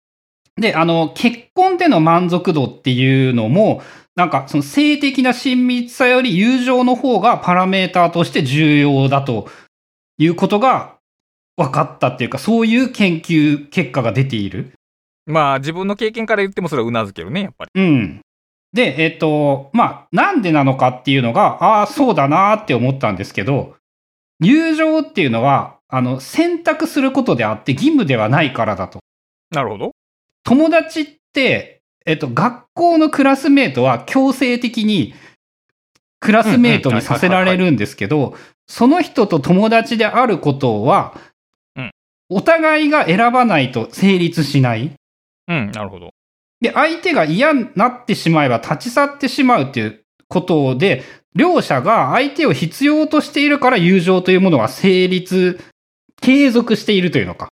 [0.60, 3.82] で、あの、結婚での満足度っていうのも、
[4.14, 9.50] なんか、その性的な親密さより友情の方がパラメーターとして重要だと
[10.18, 10.94] いうことが
[11.56, 14.72] 分かったっていうか、そういう研究結果が出ている。
[15.26, 17.70] まあ、自分の経験から言ってもそれは頷けるね、やっぱり。
[17.74, 18.20] うん。
[18.74, 23.76] で、えっと、まあ、なんでなのかっていうのが、ああ、そうだなーって思ったんですけど、
[24.40, 28.98] 友情っていうのは、あの、選択することであって義務ではないからだと。
[29.52, 29.92] なるほど。
[30.42, 35.14] 友達って、えっと、学校のクラスメートは強制的に
[36.20, 38.34] クラスメートにさせられるんですけど、
[38.66, 41.14] その人と友達であることは
[41.76, 41.90] うん、
[42.28, 44.92] お互いが選ばないと成立しない。
[45.46, 46.10] うん、なるほど。
[46.64, 51.02] で、相手が嫌になってしまえば立ち去ってしまうっていうことで、
[51.34, 55.60] 両者が相手を必要としているから友情というものが成立、
[56.22, 57.48] 継続しているというのか。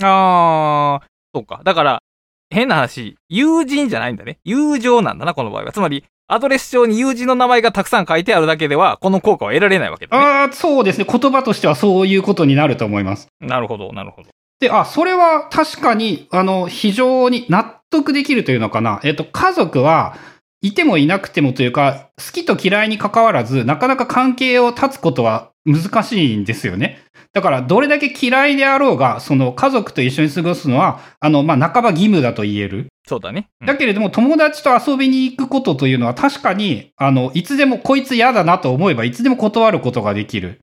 [0.00, 1.62] あー、そうか。
[1.64, 2.02] だから、
[2.50, 4.38] 変な話、友人じゃないんだね。
[4.44, 5.72] 友情なんだな、この場合は。
[5.72, 10.24] つまり、アドレス上に友人の名前がたくさん書いてあるだけでは、この効果は得られないわけだね。
[10.24, 11.06] ああ、そうですね。
[11.10, 13.26] 言葉としてはそういうことになると思います。
[13.40, 14.28] なるほど、なるほど。
[14.62, 19.00] で、あ、それは確かに、あの、非常に納得できるというのかな。
[19.02, 20.16] えっと、家族は、
[20.60, 27.02] いてもいなくてもというか、好きと嫌いに関わらず、なかなか関係を断つことは難しいんですよね。
[27.32, 32.86] だから、どれだけ嫌いであろうが、その家族と一緒に過ごすのは、あの、まあ、半ば義務だと言える。
[33.08, 33.48] そうだね。
[33.62, 40.60] うんだけれども、友達と遊びに行くことというのは確かに、あの、いつでもこいつ嫌だなと思えば、いつでも断ることができる。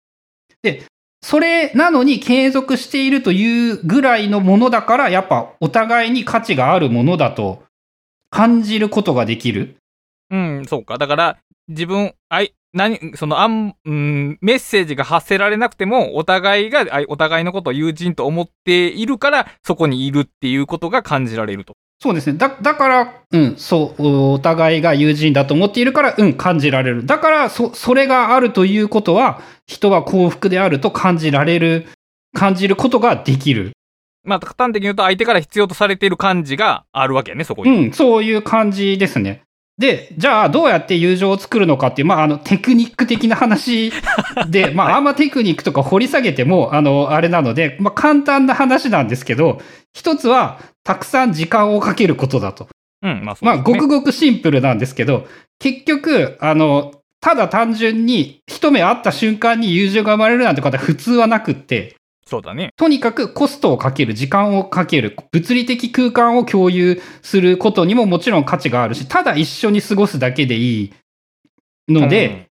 [0.64, 0.84] で、
[1.22, 7.64] それなのに継続しているというぐらいのものだから、やっぱお互いに価値があるものだと
[8.30, 9.78] 感じることができる。
[10.32, 10.98] うん、そうか。
[10.98, 21.74] だから、自分、あい、何、その、あん、うん、メッセージが発せられなくても、お互いが、あいお互いのことを友人と思っているから、そこにいるっていうことが感じられると。
[22.02, 22.38] そうですね。
[22.38, 27.06] だ、だから、うん、そう、おお互いが友人だと思っているから、うん、感じられる。
[27.06, 31.88] だから、そ、それがあるということは、人は幸福であると感じられる、
[32.34, 33.74] 感じることができる。
[34.24, 37.88] まあ、端的に言うと、相手から必要とされている感じがあるわけやね、そこに。
[37.88, 39.42] うん、そういう感じですね。
[39.80, 43.94] で、じゃあどうやって友情を作るのかっていう、まあ、あの、テクニック的な話
[44.50, 49.62] で、 まあ、あんまテクニックとか掘り下げても、あの、あれなので、まあ、簡単な話なんですけど、
[49.94, 52.68] 一つは、たくさん時間をかけることだと。
[53.02, 55.28] うん、まあ、そうまあ、ごくごくシンプルなんですけど、
[55.60, 61.96] 結局、あの、ただ単純に一目会った瞬間に友情が生まれるなんてことは普通はなくって、
[62.30, 62.74] そうだね。
[62.78, 70.94] とにかくコストをかける、時間をかける、物理的空間を共有することにももちろん価値があるし、ただ一緒に過ごすだけでいい
[71.88, 72.52] ので、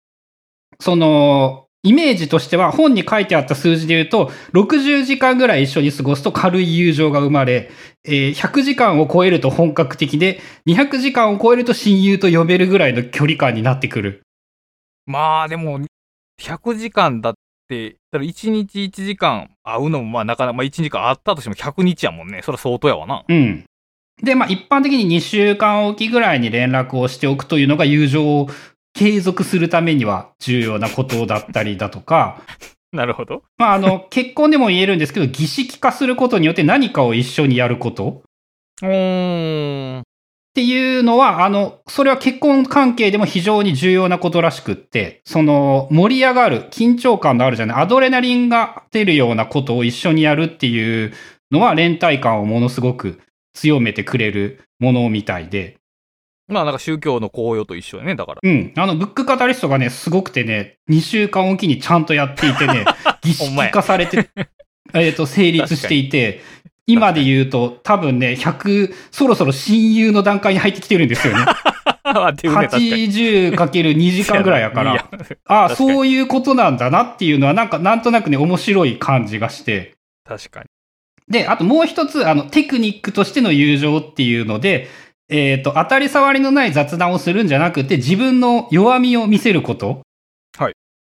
[0.80, 7.70] その、イメージとしては本に書いてあった数字で言うと、60時間ぐらい一緒に過ごすと軽い友情が生まれ、
[8.04, 14.10] えー100時間を超えると本格的で、200時間を超えると親友と呼べるぐらいの距離感になってくる。
[14.10, 15.80] うんまあ、でも、
[16.42, 17.36] 100時間だ
[17.70, 22.42] だから1日1時間会うのも、まあ、なかなか、まあ、1時間会ったとしても100日やもんね。
[22.44, 23.24] それは相当やわな。
[23.28, 23.66] うん。
[24.22, 28.48] で、まあ一般的に2週間おきぐらいに連絡をしておくというのが友情を
[28.94, 32.42] 継続するためには重要なことだったりだとか、
[32.92, 33.44] なるほど。
[33.58, 38.24] まああの、結婚でも言えるんですけど、儀式化することによって何かを一緒にやること
[38.82, 40.04] うーん。
[40.58, 51.14] っていうのは、あの、それは結婚関係でも非常に重要なことらしくって、その、盛り上がる、緊張感のあるじゃない、アドレナリンが出るようなことを一緒にやるっていう
[51.52, 53.20] のは、連帯感をものすごく
[53.54, 55.78] 強めてくれるものみたいで、
[56.48, 58.16] まあ、なんか宗教の紅葉と一緒やね。
[58.16, 58.40] だから。
[58.42, 58.74] うん。
[58.76, 62.84] あの、ブックカタリストがね、すごくてね、2週間おきにちゃんとやっていてね、
[63.22, 64.32] 儀式化されて、
[64.96, 66.42] えっと、成立していて、
[66.88, 71.46] 今で言うと、多分ね、100、そろそろ親友の段階に入ってきてるんですよね。
[72.04, 72.92] あっていうね、確かに。
[73.08, 75.06] 80×2 時間ぐらいやかいら。
[75.46, 79.96] ああ、そういうことなんだなっていうのは、なんか、なんとなくね、面白い感じがして。
[80.26, 80.68] 確かに。
[81.30, 84.88] で、あともう一つ、あの、テクニックとしての友情っていうので、
[85.30, 90.07] えっ、と、当たり障りのない雑談をするんじゃなくて、自分の弱みを見せること。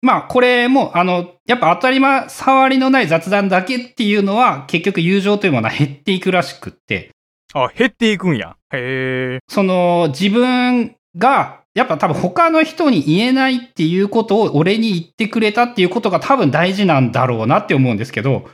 [0.03, 0.07] はい。
[0.07, 7.11] まあ、これも、あの、やっぱ当たり障りのない雑談だけっていうのは、結局友情というものは減っていくらしくって、
[7.55, 8.57] あ、減っていくんや。
[8.72, 9.38] へえ。
[9.49, 18.51] その、自分が、やっぱ多分他の人に言えないっていうことを俺に言ってくれたっていうことが多分大事なんだろうなって思うんですけど、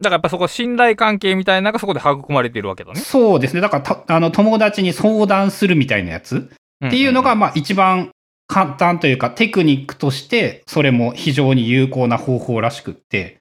[0.00, 3.00] だからやっぱそこ信頼関係みたいなのがそこで育まれているわけだね。
[3.00, 3.60] そうですね。
[3.60, 6.50] だからた、あの、友達に相談するみたいなやつ
[6.84, 8.10] っていうのが、まあ一番
[8.46, 13.38] 簡単というかテクニックとして、それも非常に有効な方法らしくって、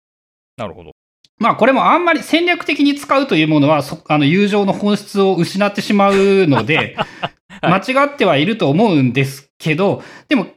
[0.57, 0.91] なるほど。
[1.37, 6.95] まあこれもあんまり戦略的に使うというものは、そあの、友情の本質を失ってしまうので、
[7.61, 10.47] は間違ってはいると思うんですけど、でも、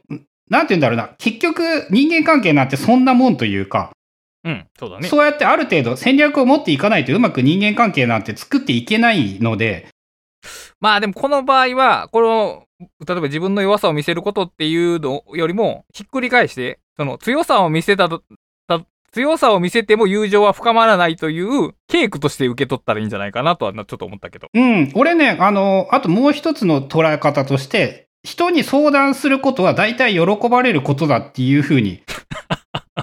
[0.49, 3.91] なんて言うんだろうな、結局人間関係なんてそんなもんというか、
[4.43, 5.07] うん、そうだね。
[5.07, 9.87] そうやってある程度戦略を持っていかないとうまく人間関係なんて作っていけないので、
[10.79, 18.09] まあでもこの場合は、この、例えば自分の弱さを見せることっていうのよりも、ひっくり返して、その強さを見せた、
[19.11, 24.47] 強さを見せても友情は深まらないという、ケークとして受け取ったらいいんじゃないかなとはちょっと思ったけど。
[24.53, 32.03] うん、俺ね、あの、あともう一つの捉え方として、人に相談することは大体喜ばれることだっていうふうに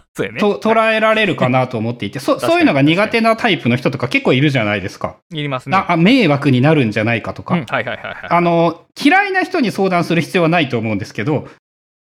[0.15, 0.41] そうやね。
[0.41, 5.17] と捉えられるかなと思っていて、そ そういうのが苦手なタイプの人とか結構いるじゃないですか。
[5.33, 5.77] いりますね。
[5.77, 7.55] ああ迷惑になるんじゃないかとか。
[7.55, 8.15] うん、はいはいはいはい。
[8.29, 11.49] あの、嫌いな人に相談する必要はないと思うんですけど、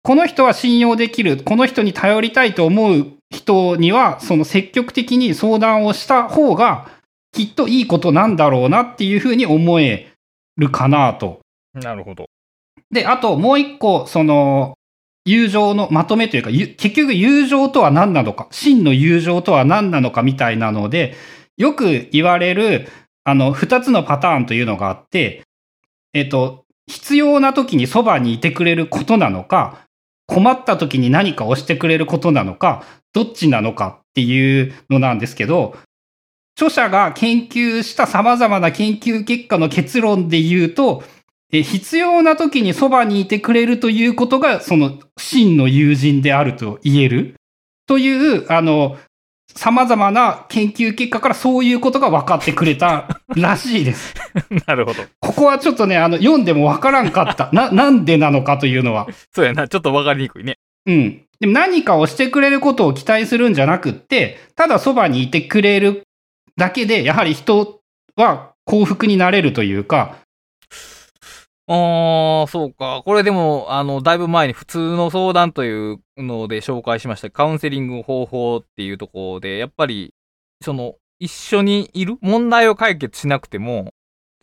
[0.03, 6.89] この人は信用できる、この人に頼りたいと思う人には、その積極的に相談をした方が、
[7.33, 10.11] きっといいことなんだろうなっていうふうに思え
[10.57, 11.39] るかなと。
[11.73, 12.25] なるほど。
[12.91, 14.73] で、あともう一個、その、
[15.25, 21.15] 友情のまとめというか、結局友情とは何なのか、真の友情とは何なのかみたいなので、
[21.57, 22.87] よく言われる、
[23.23, 25.43] あの、二つのパターンというのがあって、
[26.13, 29.85] えっと、必要な時にそばにいてくれることなのか、
[30.25, 35.77] 困った時に何かをしてくれることなのか、どっちなのかっていうのなんですけど、
[36.55, 41.03] 著者が研究した様々な研究結果の結論で言うと、
[41.51, 47.35] え必要な時にそばにいてくれるということが、その真の友人であると言える
[47.87, 48.97] という、あの、
[49.55, 54.15] 様々な研究結果からそういうことが分かってくれたらしいです。
[54.65, 55.03] なるほど。
[55.19, 57.49] ここはちょっとね、あの、読んでも分からんかった。
[57.51, 59.07] な、なんでなのかというのは。
[59.33, 59.67] そうやな。
[59.67, 60.57] ちょっと分かりにくいね。
[60.85, 61.21] うん。
[61.39, 66.03] でも何かをしてくれることを期待するんじゃなくって、ただそばにいてくれる
[66.55, 67.81] だけで、やはり人
[68.15, 70.17] は幸福になれるというか、
[71.67, 73.01] ああ、そうか。
[73.05, 80.13] これでも、あの、だいぶ前に普通の相談というので紹介しましたカウンセリング方法っていうところで、やっぱり、
[80.63, 83.93] その、一緒にいる問題を解決しなくても、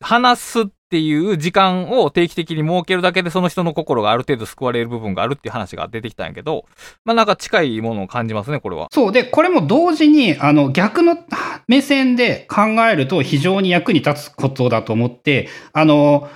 [0.00, 6.64] 話すっていう時間を定期的に設けるだけでその人の心がある程度救われる部分があるっていう話が出てきたんやけど、
[7.04, 8.88] まあなんか近いものを感じますね、これは。
[8.92, 9.12] そう。
[9.12, 11.18] で、これも同時に、あの、逆の
[11.66, 16.28] 目線で考えると非常に役に立つことだと思って、あの、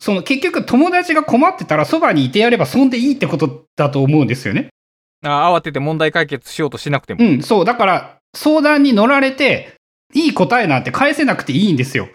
[0.00, 4.70] その結局友達が困ってたらそばにいてやればそんでいいってことだと思うんですよね。
[5.22, 7.22] あ慌てて問題解決しようとしなくても。
[7.22, 7.64] うん、そう。
[7.66, 9.74] だから相談に乗られて、
[10.14, 12.08] いい答えなんて返せなくていいんですよ。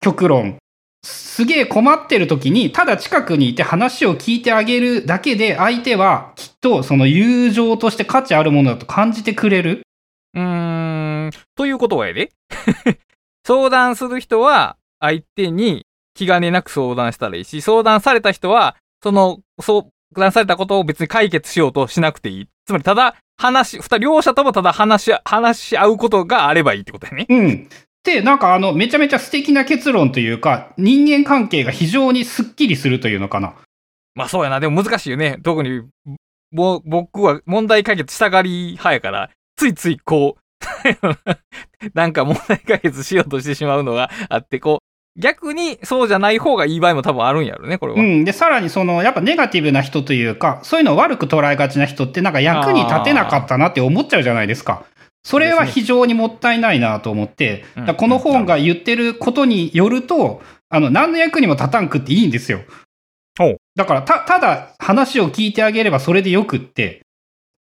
[0.00, 0.58] 極論。
[1.02, 9.82] すげえ困ってる時に、ただ近くにいて話を聞いてあげるだけで、相手はきっとその友情として価値あるものだと感じてくれる。
[10.34, 12.30] うーん、ということはやで。
[13.46, 19.84] 相談する人は相手に気兼ねなく相談したらいいし、相談された人は、その、相
[20.16, 22.48] 談されたことを別に解決しようとしなくていい。
[22.66, 27.26] つまり、ただ、話、二人、両者ともただ話し、話し合うことがあればいいってことだね。
[27.28, 27.68] うん。
[28.04, 33.54] で、なんかあの、めちゃめちゃ素敵な結論というか、人間関係が非常にスッキリするというのかな。
[34.14, 34.60] まあそうやな。
[34.60, 35.38] でも難しいよね。
[35.42, 35.82] 特に、
[36.52, 40.44] ぼ、僕は問題解決したがり派やから、ついついこう
[41.94, 44.84] なんか問題解決しようとしてしまうのがあって、こう、
[45.16, 48.00] 逆にそうじゃない方がいい場合も多分あるんやろね、これは。
[48.00, 48.24] うん。
[48.24, 54.84] で、さらにその、やっぱネガティブな人というか、そういうのを悪く捉えがちな人ってなんか役に立てなかったなって思っちゃうじゃないですか。
[55.22, 62.60] それは非常にもったいないなと思って、ね、この本が言ってることによると、あの、何の役にも立たんくっていいんですよ。
[63.74, 67.00] だから、た、ただ話を聞いてあげればそれでよくって、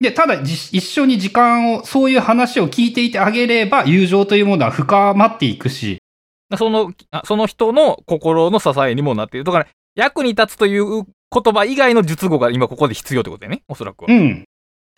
[0.00, 6.01] で、ただ一緒に時間を、そういう話を聞いていてあげれば、友情というものは深まっていくし、
[6.56, 6.92] その、
[7.24, 9.44] その人の心の支えにもなっている。
[9.44, 11.04] だから、役に立つという言
[11.54, 14.08] 葉以外の述語が今ここで必要ってことだよね、おそらくは。
[14.10, 14.44] うん。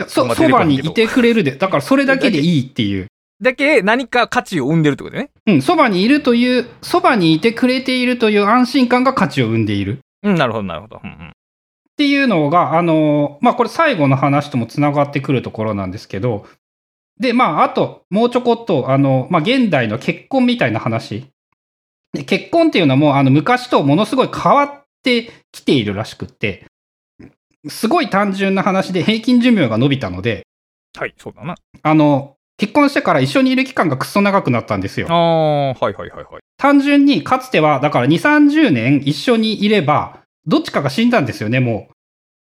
[0.09, 1.57] そ、そばにいてくれるで。
[1.57, 3.07] だからそれだけでいいっていう。
[3.43, 5.31] だけ何か価値を生んでるってことね。
[5.47, 10.01] うん、そばにいるという、そばにいてくれているという安心感が価値を生んでいる。
[10.23, 11.01] うん、なるほど、なるほど。
[11.03, 11.33] うんうん、っ
[11.97, 16.47] ていうのが、あの、まあ、これ最後の話ともつながってくるところなんですけど、
[17.21, 21.27] で、まあ、あと、もうちょこっと、あの、まあ、現代の結婚みたいな話
[22.15, 26.65] で結婚っていうのも、あの、昔とものすごい変わってきているらしくって、
[27.69, 30.47] すごい単純な話で平均寿命が伸びたので、
[30.97, 31.57] はい、そうだな。
[31.83, 35.09] あの、結婚してから一緒にいる期間がくっそ長くなったんですよ。
[35.11, 36.43] ああ、はいはいはいはい。
[36.57, 41.94] 単純にかつては、だから2、30年一緒にいれば、どっちかが死んだんですよね、もう。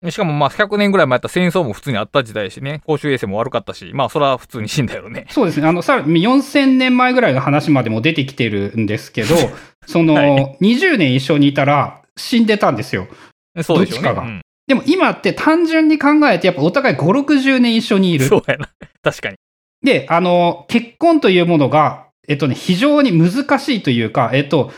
[0.10, 5.28] しかもまあ100年ぐらい前やった戦争も普通にあった時代しね、公衆衛生も悪かったし、まあそれは普通に死んだよね。
[5.30, 5.68] そうですね。
[5.68, 9.36] あの、さらに4000年前ぐらいの話までも出てきてるんですけど、
[9.86, 13.08] その、はい、20年一緒にいたら死んでたんですよ。
[13.62, 14.08] そうでしょうね。
[14.08, 14.22] どっちかが。
[14.24, 18.26] うん、でも今って単純に考えてやっぱお互い5、60年一緒にいる。
[18.26, 18.70] そうやな。
[19.04, 19.36] 確かに。
[19.84, 24.72] で、あの、結婚というものが、えっとね、非常に難しいというか、えっと、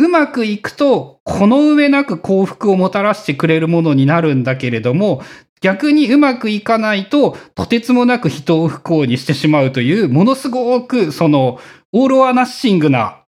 [0.00, 5.22] うまくいくと、この上なく幸福をもたらしてくれるものになるんだけれども、
[5.60, 11.60] 逆にうまくいかないと、とてつもなく人を不幸にしてしまうという、ものすごく、その、
[11.92, 13.24] オールアナッシングな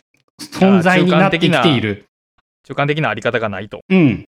[0.41, 2.07] 存在になってきている。
[2.65, 3.79] 中間的なあり方がないと。
[3.89, 4.25] うん。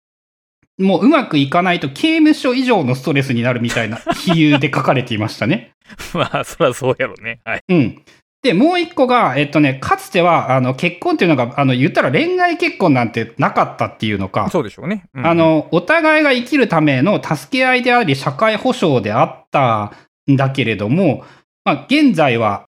[0.77, 5.73] もううまくいかないと刑務所以上のストレスになるみたいな比喩で書かれていましたね。
[6.15, 7.41] まあ、そりゃそうやろね。
[7.43, 7.63] はい。
[7.67, 8.01] うん。
[8.41, 14.49] で、もう一個が、えっとね、かつては、あの、結婚っていうのが、あの、言ったら恋愛結婚なんてなかったっていうのか。
[14.49, 15.03] そうでしょうね。
[15.13, 19.91] うん、あの、お互いが生きるための助け合いであり、社会保障であった
[20.31, 21.25] んだけれども、
[21.65, 22.65] まあ、現在は、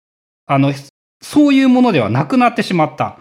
[0.47, 0.73] あの、
[1.23, 3.19] そういうものではなくなってしまった。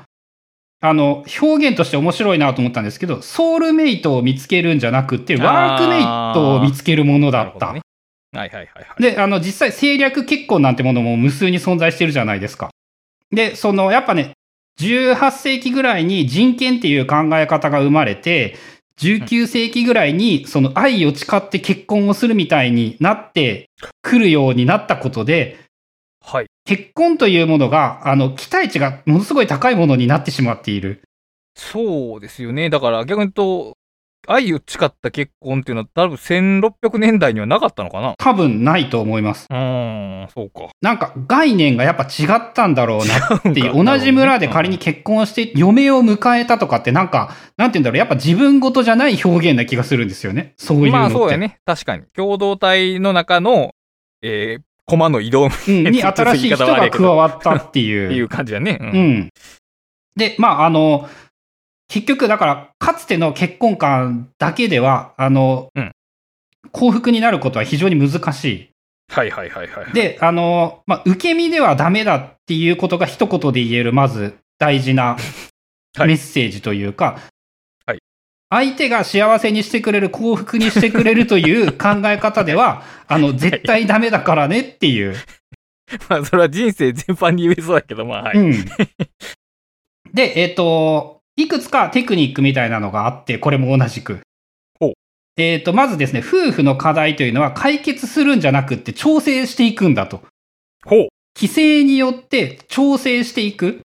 [0.81, 7.75] あの、表現として面白いなと思ったんですけど、ソウルメイトを見つけるんじゃなくて、ワークメイトを見つけるものだった。
[8.31, 9.01] はいはいはい、はい。
[9.01, 12.69] で、あの、実際政略結婚なんてものも無数に存在してるじゃないですか。
[13.31, 14.33] で、その、やっぱね、
[14.79, 18.55] 18世紀ぐらいに人権っていう考え方が生まれて、
[18.99, 23.69] 19世紀ぐらいに、その愛を誓って結婚をするみたいになって
[24.01, 25.57] くるようになったことで、
[26.21, 26.47] はい。
[26.65, 31.01] 結婚というものが、あの、期待値がものすごい高いものになってしまっている。
[31.55, 32.69] そうですよね。
[32.69, 33.77] だから逆に言うと、
[34.31, 38.13] 愛を誓った結婚っていうのは多分1600年代にはなかったのかな？
[38.17, 39.47] 多分ないと思います。
[39.49, 40.69] うーん、そうか。
[40.81, 50.53] なんか概念がやっぱ違ったんだろうなっていう、 同じ村で仮に結婚して嫁を迎えたとかってなんか、なんて言うんだろう、やっぱ自分事じゃない表現な気がするんですよね。
[50.57, 50.91] そういうのって。
[50.91, 51.57] まあそうやね。
[51.65, 52.03] 確かに。
[52.15, 53.71] 共同体の中の、
[54.21, 55.83] えー、駒の移動っうん。
[55.91, 57.83] に新しい人が加わったっててい。
[57.87, 58.77] いう う感じだね。
[58.79, 58.87] うう。
[58.87, 59.29] ん。
[60.15, 61.07] で、まああの、
[61.89, 65.91] 結局だから、かつての結婚観だけでは、あの、うん
[66.71, 68.69] 幸福になることは非常に難しい。
[69.09, 69.93] はいはいはいはい。
[69.93, 75.17] で、あの、まあ、受け身ではダメだっていうことが一言で言える、まず大事な
[75.97, 77.19] はいメッセージというか、
[77.85, 77.99] はい
[78.51, 85.15] 相手が幸せにしてくれる、幸福にしてくれるという 考え方では、あの、絶対ダメだからねっていう。
[86.09, 88.37] まあそれは人生全般に言えそうだけど、まあはい。
[88.37, 88.65] うん。
[90.13, 94.19] で、えっ、と、いくつかテクニックみたいなのがあって、これも同じく。
[95.37, 100.21] えっ、と、まずですね、夫婦の課題というのは解決するんじゃなくって調整していくんだと。
[100.85, 101.07] ほう。
[101.33, 103.79] 規制によって調整していく。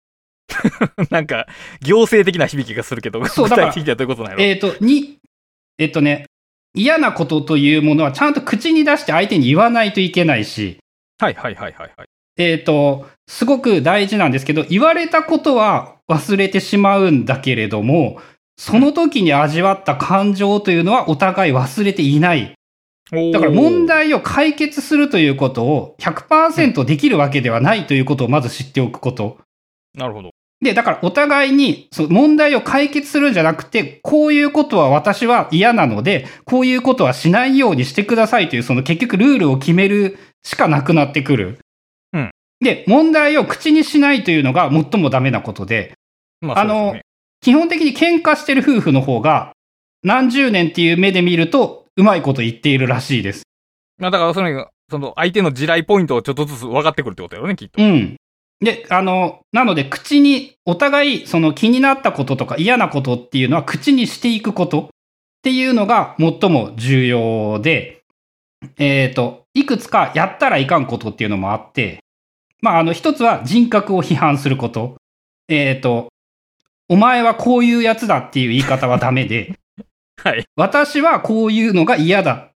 [1.12, 1.46] なんか、
[1.82, 5.20] 行政的な響きがするけど、そう具体的にはどういうことなのえっ、と、に、
[5.78, 6.26] えっ、とね、
[6.74, 10.80] 嫌なことというものはちゃんと口に出して相手に言わないといけないし、
[11.20, 12.08] はいはいはいはいはい。
[12.38, 18.20] えっ、と、すごく大事なんですけど、言われたことは忘れてしまうんだけれども、
[18.58, 22.54] その時に味わった感情というのはお互い忘れていない。
[23.32, 29.38] だから問題を解決するということを100%できるわけではないということをまず知っておくこと。
[29.94, 30.32] なるほど。
[30.64, 41.60] で、だからお互いにそう問題を解決するんじゃなくて、こういうことは私は嫌なので、こういうことはしないようにしてくださいという、その結局ルールを決めるしかなくなってくる。
[42.64, 45.94] うんで、問題を口にしないというのが最もダメなことで、
[46.42, 47.02] まあ、そうですよね
[47.42, 49.52] 基本的に喧嘩してる夫婦の方が、
[50.02, 53.44] 何十年っていう目で見ると、うまいこと言っているらしいです。
[54.00, 57.82] まあだからその、その相手の地雷ポイントをちょっとずつ分かってくるってことやろね、きっと。
[57.82, 58.16] うん。
[58.62, 64.88] で、あの、なので、口に、お互い、その気になったこととか嫌なことっていうのは口にしていくことっ
[65.42, 68.04] ていうのが最も重要で、
[68.78, 72.00] えっ、と、いくつかやったらいかんことっていうのもあって、
[72.64, 74.96] まあ、あの、一つは人格を批判すること。
[75.50, 76.08] えっ、と、
[76.88, 79.60] お前はこういうやつだっていう言い方はダメで、
[80.24, 80.46] はい。
[80.56, 82.52] 私はこういうのが嫌だっ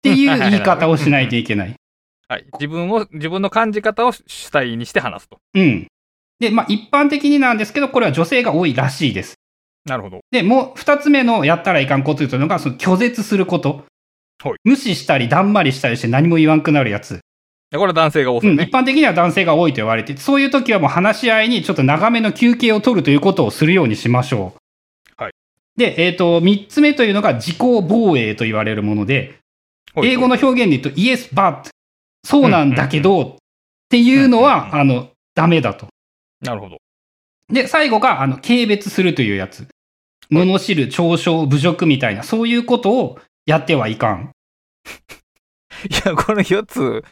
[0.00, 1.74] ていう言い方をしないといけない。
[2.28, 2.46] はい。
[2.52, 5.40] 自分を、自分の感じ方を主体にして話すと。
[5.54, 5.88] うん。
[6.38, 9.34] で、まあ一般的になんですけど、これは女性が多いらしいです。
[9.86, 10.20] なるほど。
[10.30, 13.70] で、もう二つ目のやったらいかんことというのが、その拒絶すること。
[13.70, 13.84] はい
[14.62, 17.18] 無視したり、だんまりしたりして何も言わんくなるやつ。
[17.72, 18.64] これは男性が多そううんね。
[18.64, 24.54] 一般的には男性が多いと言われて、そういう時はもう話し合いにちょっと長めの休憩を取るということをするようにしましょ
[25.18, 25.22] う。
[25.22, 25.32] はい。
[25.76, 29.18] で、えっ、と、三つ目というのが自己防衛と言われるもので、
[29.94, 31.70] はい英語の表現で言うと、yes, but、
[32.22, 33.36] そうなんだけど、っ
[33.88, 35.88] ていうのは、あの、ダメだと。
[36.40, 36.78] なるほど。
[37.50, 39.66] で、最後が、あの、軽蔑するというやつ。
[40.30, 44.30] 罵る、嘲笑、侮辱みたいな、そういうことをやってはいかん。
[45.90, 47.02] いや、この4つ、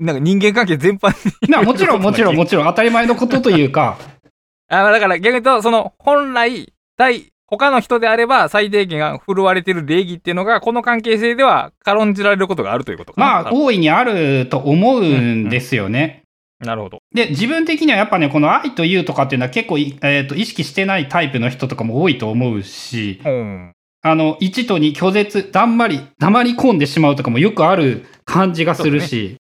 [0.00, 1.08] なんか人間関係全般
[1.46, 1.52] に。
[1.52, 3.98] まあ、もちろん、 もちろん、もちろん、当たり前のことというか、
[4.68, 13.12] あだから逆に言うと、その、本来、対、他の人であれば最低限振るわれてる礼儀っていうのが、この関係性では軽んじられることがあるということ。
[13.16, 16.22] まあ、大いにあると思うんですよね。
[16.60, 16.98] なるほど。
[17.12, 23.72] で、自分的にはやっぱね、この愛というとかっていうのは結構い、えっ、と、意識してないタイプの人とかも多いと思うし、うん。
[24.02, 29.36] あの、1と2拒絶、だんまり、黙り込んでしまうとかもよくある感じがするし、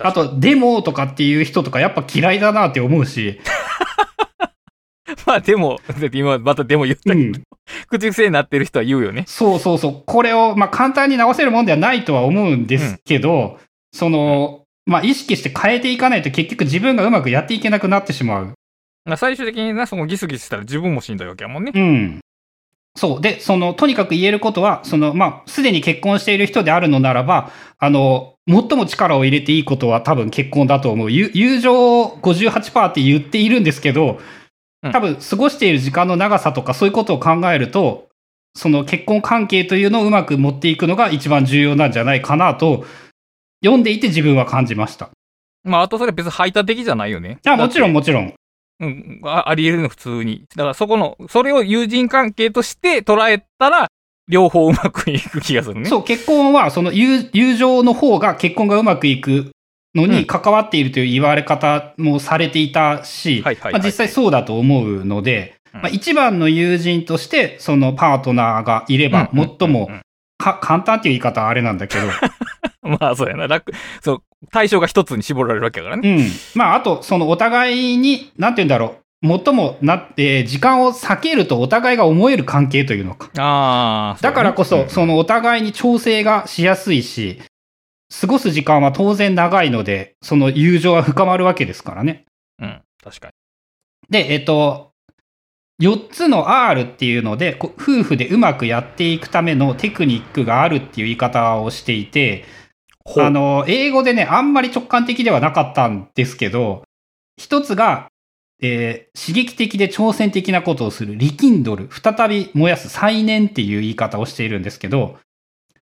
[0.00, 3.40] あと、でもとかっていう人とかやっぱ嫌いだなって思うし、
[5.26, 5.78] まあでも、
[6.12, 7.32] 今またでも言ったけど、うん。
[7.88, 9.24] 口癖になってる人は言うよね。
[9.26, 10.02] そうそうそう。
[10.06, 13.58] これを、まあ、簡単に直せるもんではないとは思うんですけど、
[13.92, 18.54] その、まあ、意識して変えていかないと結局自分がうまくやっていけなくなってしまう。
[19.04, 21.72] まあ最終的にな、そのギスギスしたら自分もしんどいわけやもんね。
[21.74, 22.20] うん。
[22.96, 23.20] そう。
[23.20, 31.10] で、その、とにかく言えることは、その、まあ、すでに結婚している人であるのならば、あの、最も力を入れていいことは多分結婚だと思う。
[31.10, 34.20] ゆ友情58%って言っているんですけど、
[34.92, 38.08] 多分過ごしている時間の長さとかそういうことを考えると、
[38.54, 42.84] その結婚関係というのをうまく持っていくのが一番重要なんじゃないかなと、
[43.64, 45.10] 読んでいて自分は感じました。
[45.62, 47.38] まああとそれ別に排他的じゃないよね。
[47.46, 48.34] あ、もちろんももちろん。
[48.80, 50.44] うん、ああり得るの普通に。
[50.56, 53.88] だからそこの、それを友人関係として捉えたら、
[54.28, 55.88] 両方うまくいく気がするね。
[55.88, 59.50] そう、結婚は、その友友情の方が結婚がうまくいく
[59.94, 63.44] のに関わっているという言われ方もされていたし、
[63.84, 69.90] 実際そうだと思うので、うんまあ一番の友人として、そのパートナーがいれば、うん最も
[70.36, 72.06] か簡単っていう言い方はあれなんだけど、
[73.00, 73.46] まあそうやな。
[73.46, 76.10] 楽、そう、対象が一つに絞られるわけだからね。
[76.10, 76.26] うん。
[76.54, 83.30] まあ、あと、そのお互いに、なんて言うんだろう、最もなって、時間を避けるとお互いが思える関係というのか。
[83.40, 87.40] ああ、だからこそ、うそのお互いに調整がしやすいし、
[88.20, 92.24] 過ごす時間は当然長いので、その友情は深まるわけですからね。
[92.60, 93.32] んうん、確かに。
[94.10, 94.90] で、えっと、
[95.80, 102.44] 4つの R っていうので、夫婦でうまくやっていくためのテクニックがあるっていう言い方をしていて、
[103.16, 106.84] あの、英語でね、あんまり直感的ではなかったんですけど、
[107.36, 108.11] 一つが、
[108.62, 115.18] えー刺激的で挑戦的なことをする、リキンドル、再び燃やす、再燃っていう言い方をしているんですけど、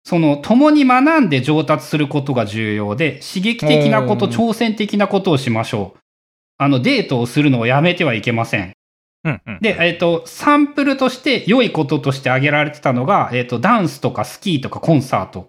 [0.03, 5.99] その、共に学んで上達することが重要で、刺激的なこと、挑戦的なことをしましょう。
[6.57, 8.74] あの、デートをするのをやめてはいけません。
[9.26, 9.59] うんうん。
[9.61, 15.47] で、えっ、と、サンプルとして良いこととして挙げられてたのが、えっ、と、ダンスとかスキーとかコンサート。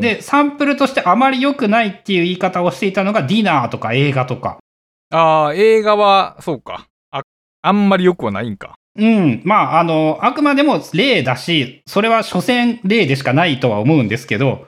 [0.00, 4.58] で、サンプルとしてあまり良くないっていう言い方をしていたのがディナーとか映画とか。
[5.10, 6.86] ああ、映画は、そうか。
[7.10, 7.22] あ、
[7.62, 8.74] あんまり良くはないんか。
[8.96, 9.42] うん。
[9.44, 14.66] まあ、あの、あくまでも例だし、それは所詮例でしかないとは思うんですけど、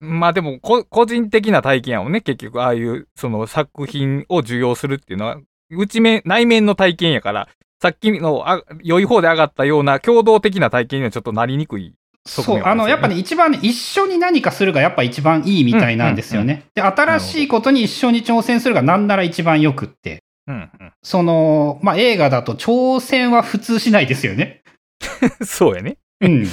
[0.00, 2.22] まあでも、こ、個人的な体験やもんね。
[2.22, 5.38] 結局、ああいう、その作品を受容するっていうのは、
[5.70, 7.48] 内面、内面の体験やから、
[7.80, 11.94] さっきの、あ、良い方で上がったような共同的な体験にはちょっとなりにくい。
[12.24, 16.64] そう、あの、やっぱね、一番ね、一緒に何かするがやっぱ一番いいみたいなんですよね。
[16.74, 20.22] で、新しいことに一緒に挑戦するがなんなら一番よくって。
[20.46, 20.70] うん、
[21.02, 24.62] その、まあ、映画だと挑戦は普通しないですよね。
[25.40, 25.46] うん。
[25.46, 25.98] そうやね。
[26.20, 26.46] うん。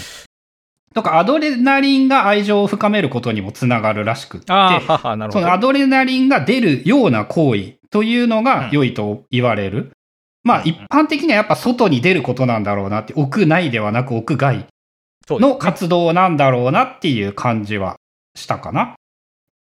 [0.93, 5.43] とか、アドレナリンが愛情を深めることにもつながるらしくって、ああ、はは、なるほど。
[5.43, 9.91] そのアドレナリンが出るような行為というのが良いと言われる。
[10.43, 14.65] まあ、うん一般的にはやっぱ外に出ることなんだろうなって、屋内ではなく屋外
[15.31, 17.97] の活動なんだろうなっていう感じは
[18.35, 18.95] したかな。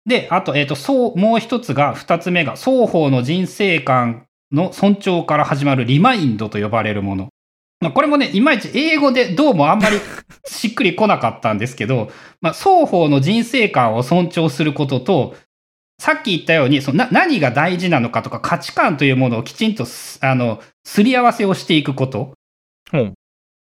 [0.07, 7.29] で、あと、えっ、と、そう、もう一つが、二つ目が、双方の人生観の尊重から始まるリマインドと呼ばれるもの。
[7.81, 9.99] まあこれもね、いまいち英語でどうもあんまり
[10.47, 15.37] しっくりこなかったんですけど、まあ、双方の人生観を尊重することと、
[15.99, 22.33] さっき言ったように、そのな何が大事なのかとか価値観というものをきちんとす、あの、すり合わせをしていくこと。
[22.93, 23.15] うん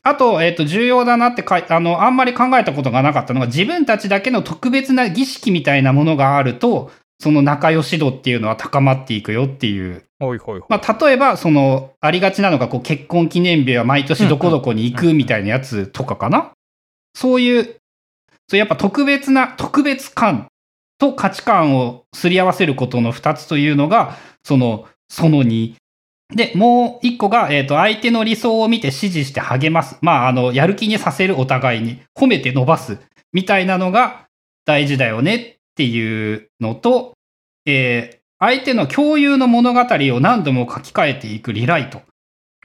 [0.07, 10.05] あと、えっ、と、重要だなってかい、あの、あんまり考えたことがなかったのが、自分たちだけの特別な儀式みたいなものがあると、その仲良し度っていうのは高まっていくよっていう。
[10.21, 10.69] ほいほいほい。
[10.69, 16.51] まあ、例えば、その、ありがちなのが、こう、結婚記念日は毎年どこどこに行くみたいなやつとかかな。
[17.15, 17.65] そういう、
[18.49, 20.49] そうやっぱ特別な、特別感
[20.99, 25.77] と価値観をすり合わせることの二つというのが、その、その2。
[26.35, 29.99] で、もう一個が、えっ、と、相手の理想を見て支持して励ます。
[30.03, 32.99] まあ、あの、やる気にさせるお互いに、褒めて伸ばす。
[33.33, 34.27] みたいなのが
[34.65, 37.15] 大事だよねっていうのと、
[37.67, 42.03] えー相手の共有の物語を何度も書き換えていくリライト。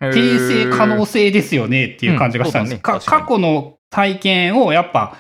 [0.02, 2.82] 訂正可能性ですよねっていう感じがしたんです。
[2.82, 5.18] かうんね過去の体験をやっぱ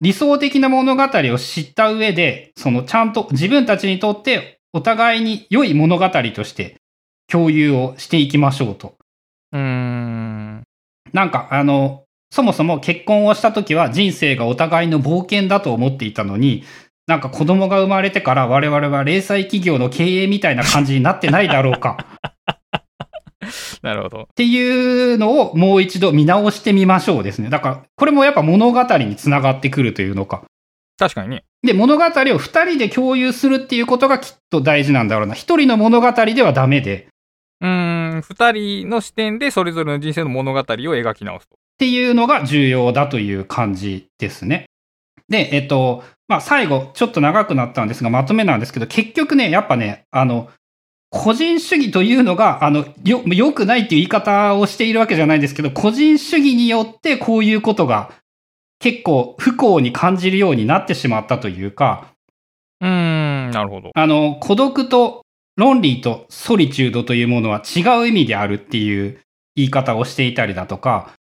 [0.00, 6.76] 理想的な物語を知った上で、そのちゃんと自分たちにとってお互いに良い物語として
[7.30, 8.94] 共有をしていきましょうと。
[9.52, 10.62] うーん。
[11.12, 16.64] なんかあの、そもそも結婚をした時は人生がお互いの冒険だと思っていたのに、
[17.06, 22.06] なんか子供が生まれてから我々は零細企業の経営みたいな感じになってないだろうか。
[23.82, 24.22] なるほど。
[24.22, 27.50] っていうのをもう一度見直してみましょうですね。
[27.50, 30.44] だから、これもやっぱ物語につながってくるというのか。
[30.98, 31.44] 確かにね。
[31.62, 35.34] で、物語を二人で共有するっていうことがきっと大事なんだろうな。
[35.34, 37.08] 一人の物語ではダメで、
[37.64, 41.54] うーん、二人の視点でそれぞれの人生の物語を描き直すと。
[41.54, 44.66] っていうのが重要だという感じですね。
[45.30, 50.50] で、えっと、まあ、最後、ちょっと長くなったんですが、まとめなんですけど、結局ね、やっぱね、あの、
[51.08, 58.12] 個人主義というのが、あの、よ、良くないっていう言い方をしているわけじゃないですけど、個人主義によってこういうことが
[58.78, 62.08] 結構不幸に感じるようになってしまったというか、
[62.80, 63.90] うーん、なるほど。
[63.94, 65.23] あの、孤独と
[65.56, 69.20] ロンリーとソリチュードというものは違う意味であるっていう
[69.56, 71.12] 言い方をしていたりだとか、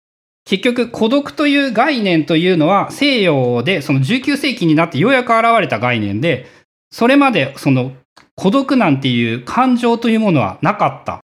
[0.46, 6.48] 結局孤独という概念というのは西洋でその19世紀になってようやく現れた概念で、
[6.92, 7.94] それまでその
[8.36, 11.20] 孤独なんていう感情というものはなかった。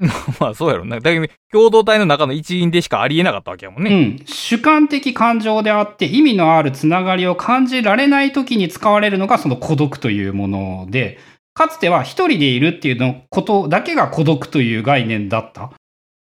[0.40, 0.98] まあそうやろな。
[0.98, 3.90] だけど、共同体の中の一員でしかありえなかったわけやもんね。
[3.90, 4.22] うん。
[4.24, 11.18] 主観的感情であって、意味のあるつながりを感じられない時に使われるのがその孤独というもので、
[11.60, 15.66] かつては一人でいるっていうのことだけが孤独という概念だった。
[15.66, 15.70] っ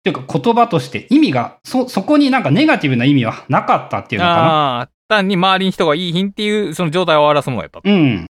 [0.04, 4.88] ていうか言葉として意味が、そ、そこになんかネガティブな意味はなかったっていうのかな。
[5.08, 7.80] 単に周りに人がいい品っていう、その状態を表すものやった。
[7.82, 8.26] うん。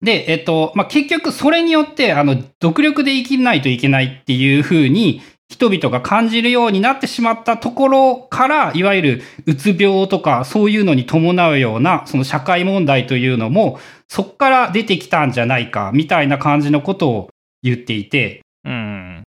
[0.00, 17.30] で、えっと、まあ、結局それによって、あの、独力で生きないといけないっていう風に、人々が感じるようになってしまったところから、いわゆるうつ病とかそういうのに伴うような、その社会問題というのも、そっから出てきたんじゃないか、みたいな感じのことを
[17.62, 19.22] 言っていて、うん。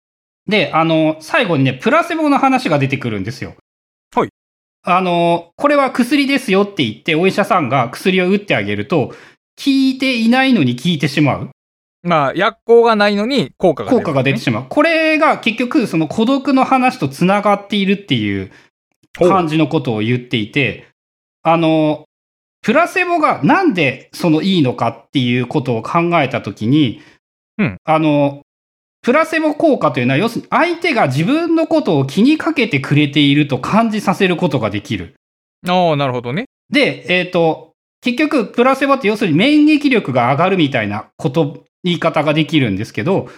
[0.49, 3.55] で、あの、最後にね、プラセボの話が出てくるんですよ。
[4.15, 4.29] はい。
[4.85, 9.15] あの、これは薬ですよって言って、お医者さんが薬を打ってあげると、効
[9.67, 11.51] いていないのに効いてしまう。
[12.07, 14.67] まあ、薬効がないのに効果が出る、効果が出てしまう。
[14.69, 18.53] これが結局、その孤独の話と繋がっているっていう
[19.19, 20.89] 感じのことを言っていて、
[21.43, 22.05] あの、
[22.63, 27.01] プラセボがなんでそのいいのかっていうことを考えたときに、
[27.59, 28.43] うんあの、
[29.03, 35.15] プラセボ効果というのは、要するに相手が自分のことを気にかけてくれていると感じさせることができる。
[35.69, 36.47] ああ、なるほどね。
[36.71, 43.29] で、えっ、と、結局、プラセボって要するに免疫力が上がるみたいなこと、言い方ができるんですけど、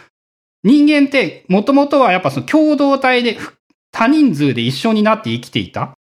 [0.64, 3.55] 人間ってもともとはやっぱその共同体でふ
[3.92, 5.92] 多人数で一緒になって生きていた。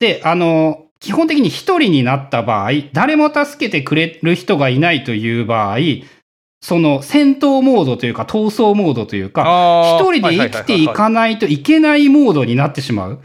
[0.00, 5.78] で、あの、基本的に一人になった場合、誰も助けてくれる人がいないという場合、
[6.60, 9.96] その戦闘モードというか闘争モードというか。
[10.00, 13.20] 一人で生きていかないといけないモードになってしまう。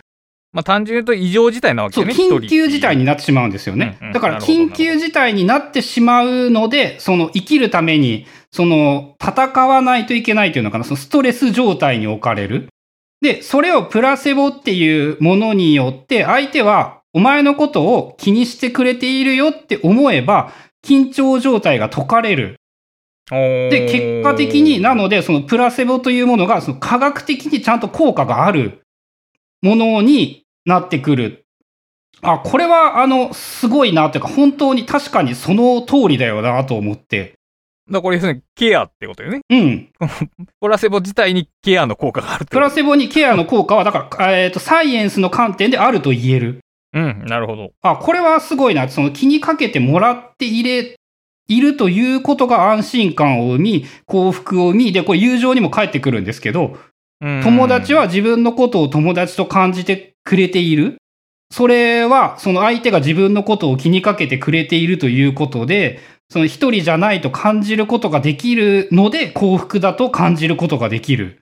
[0.57, 2.13] まあ単純に言うと異常事態なわけそう、ね。
[2.15, 3.03] 緊急事態に。
[3.03, 4.09] になってしまうんですよねうんう。
[4.09, 12.69] んだから、緊急事態になってしまうので、その、生きるために、その、戦わないといけないというのかな、そのストレス状態に置かれる。
[13.21, 20.51] で、それをプラセボっていうものによって、相手は、お前のことを気にしてくれているよって思えば、
[20.83, 22.55] 緊張状態が解かれる。
[23.29, 28.81] で、で結果的に、なので、そのプラセボというものが、その科学的にちゃんと効果がある
[29.61, 31.45] ものになってくる。
[32.21, 37.33] あ、これは、あの、すごいな、というか、本当に確かにその通りだよな、と思って。
[37.89, 39.39] だからこれ要するにケアってことよね。
[39.49, 39.89] うん。
[40.59, 46.59] プラセボ自体にケアの効果があるプラセボにケアの効果は、だから、えっ、と、サイエンスの観点であると言える。
[46.93, 47.71] うん、なるほど。
[47.81, 48.89] あ、これはすごいな。
[48.89, 50.95] その気にかけてもらっていれ、
[51.47, 56.77] いるということが安心感を生み、幸福を生み、で、これ友情にも返ってくるんですけど、
[57.21, 60.97] うん友達は自分のことを友達と感じてくれている。
[61.49, 65.99] それは、その相手が自分のことを気にかけてくれているということで、
[66.29, 71.39] その一人じゃないと感じることができるので、幸福だと感じることができる。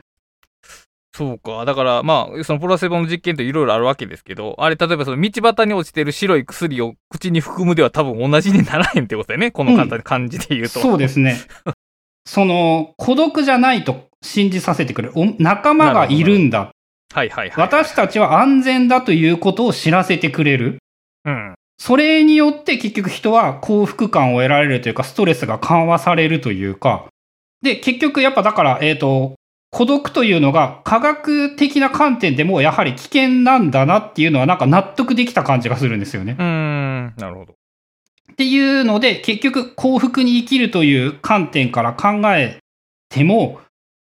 [1.16, 1.66] そうか。
[1.66, 9.50] だから、まあ、そのプラセボの実験っていろいろあるわけですけど、あれ、例えばその道端に落ちてる白い薬を口に含むでは多分同じにならへんってことだよね。
[9.50, 10.82] この簡単な感じで言うと。
[10.82, 11.38] そうですね。
[12.28, 15.14] その、孤独じゃないと信じさせてくれる。
[15.16, 16.75] お仲間がいるんだ。
[17.16, 17.66] はいはいはい。
[17.66, 20.80] 私たちは安全だということを知らせてくれる。
[21.24, 21.55] うん。
[21.78, 27.05] それによって結局人は幸福感を得られるというか、ストレスが緩和されるというか、
[27.61, 29.36] で、結局やっぱだから、えっ、と、
[29.72, 36.36] 孤独というのが科学的な観点でもやはり危険なんだなっていうのはなんか納得できた感じがするんですよね。
[36.38, 37.13] うーん。
[37.18, 37.53] なるほど。
[38.34, 42.59] っていうので、結局幸福に生きるという観点から考え
[43.07, 43.61] ても、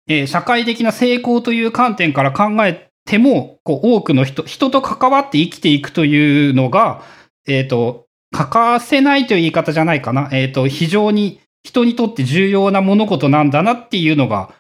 [0.07, 7.03] えー社会的な成功という観点から考えても、こう多くの人、人と関わって生きていくというのが、
[7.47, 10.29] えっ、と、欠かせないという言い方じゃないかな。
[10.33, 14.55] えっ、と、非常に人にとって重要な物事なんだなっていうのが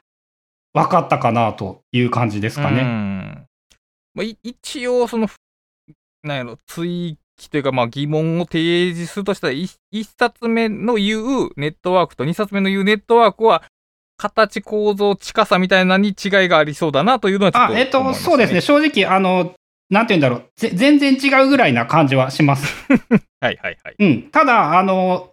[0.72, 3.46] 分かったかなという感じですかね。
[4.14, 5.28] まあ、一応、その、
[6.22, 13.62] なんやろ、追記というか、まあ疑問を提示するとしたら、一一冊目の言うネットワークと二冊目の言うネットワークは、
[14.20, 18.60] 形、構造、近さみたいなのに違いがありそうだなというのはちょっと、あえっ、と、そうですね。。
[18.60, 19.54] 正直、あの、
[19.88, 20.50] なんて言うんだろう。
[20.56, 22.86] ぜ全然違うぐらいな感じはします。
[23.40, 23.94] はいはいはい。
[23.98, 24.22] うん。
[24.30, 25.30] ただ、あの、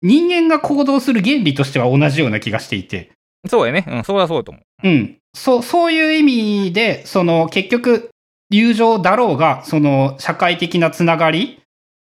[0.00, 3.10] 人間が行動する原理としては同じような気がしていて。
[3.48, 3.84] そうやね。
[3.88, 4.88] うん、それはそうだと思う。
[4.88, 5.16] うん。
[5.34, 8.10] そう、そういう意味で、その、結局、
[8.50, 11.64] 友情だろうが、その、社会的なつながりっ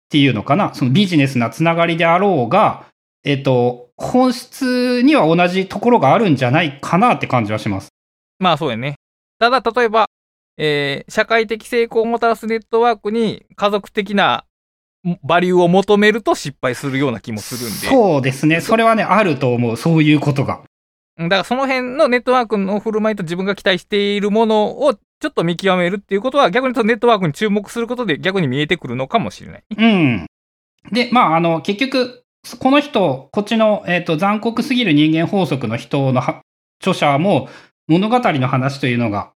[0.09, 0.73] ていうのかな。
[0.73, 2.87] そのビジネスなつながりであろうが、
[3.25, 7.89] えっと、本質には同じところがあるんじゃないかなって感じはします。
[8.39, 8.97] まあそうやね。
[9.39, 10.07] ただ、例えば、
[10.59, 14.45] えー社会的成功をもたらすネットワークに家族的な
[15.23, 17.89] バリューを求めると失敗するような気もするんで。
[17.89, 18.61] そうですね。
[18.61, 19.77] それはね、あると思う。
[19.77, 20.63] そういうことが。
[21.19, 29.65] だからその辺のネットワークの振る舞いと自分が期待しているものをちょっと見極めるっていうことは逆にとネットワークに注目することで逆に見えてくるのかもしれない。
[29.79, 30.27] うん。
[30.93, 32.25] で、まあ、あの、結局、
[32.59, 36.23] この人、こっちの、えっ、と、残酷すぎる人間法則の人の
[36.81, 37.49] 著者も、
[37.89, 39.33] 物語の話というのが、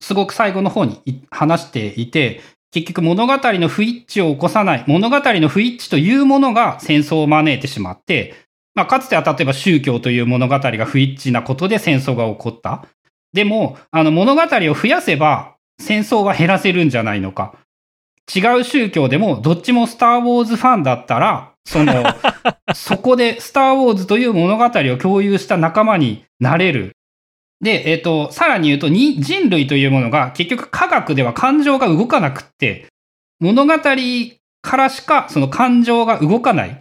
[0.00, 2.40] すごく最後の方に話していて、
[2.72, 8.34] 結局物語の不一致を起こさない、物語の不一致というものが戦争を招いてしまって、
[8.74, 12.86] まあ、かつては例えば宗教という物語が不一致なことで戦争が起こった。
[13.32, 17.54] でも、あの物語を増やせば戦争は減らせるんじゃないのか。
[18.34, 22.04] 違う宗教でもどっちもスター・ウォーズファンだったら、その、
[22.74, 26.92] そこでスター・ウォーズという物語を共有した仲間になれる。
[27.60, 32.86] で、えっ、と、さらに言うとに、人類というものが結局科学では感情が動かなくって、
[33.40, 36.78] 物語からしかその感情が動かない。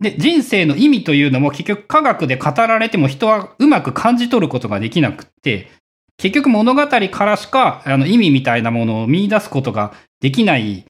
[0.00, 5.70] で、人生の意味というのも結局科学で語られても人はうまく感じ取ることができなくって、
[6.16, 10.84] 結局物語からしかあの意味みたいなものを見出すことができない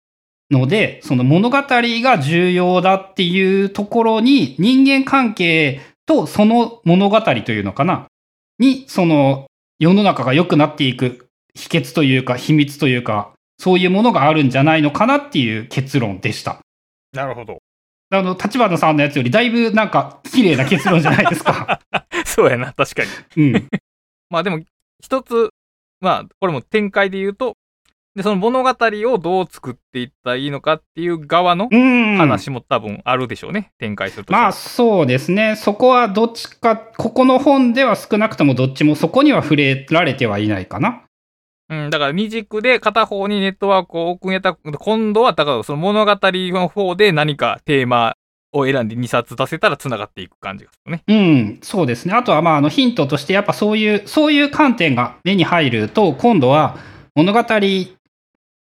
[0.54, 8.06] ので、その物語が重要だっていうところに人間関係とその物語というのかな？
[8.58, 9.46] に、その
[9.78, 16.58] 世の中が良くなっていく秘訣というか秘密というか、そういうものがあるんじゃないのかなっていう結論でした。
[17.12, 17.58] なるほど。
[18.10, 21.80] あの、立花さんのやつよりだいぶなんか綺麗な結論じゃないですか。
[22.24, 23.02] そうやな、確か
[23.36, 23.52] に。
[23.52, 23.68] うん。
[24.30, 24.60] まあでも、
[25.02, 25.50] 一つ、
[26.00, 27.56] まあ、これも展開で言うと、
[28.16, 32.16] で、その物語をどう作っていったらいいのかっていう側のうん。
[32.16, 34.32] 話も多分あるでしょうね、展開すると。
[34.32, 35.56] まあそうですね。
[35.56, 41.02] そこはどっちか、ここの本では少なくともどっちもそこには触れられてはいないかな。
[41.70, 48.16] うん、だから二軸で片方にネットワークを置くんやったら、今度は、だからその物語の方で何かテーマ
[48.52, 51.02] を選んで2冊出せたら繋がっていく感じがするね。
[51.08, 52.14] うん、そうですね。
[52.14, 56.76] あとはまああのヒントとしてやっぱそういう、そういう観点が目に入ると、今度は
[57.14, 57.40] 物語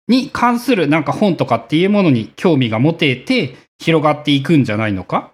[0.08, 5.32] に関するなんか本とかっていうものに興味が持てて広がっていくんじゃないのか？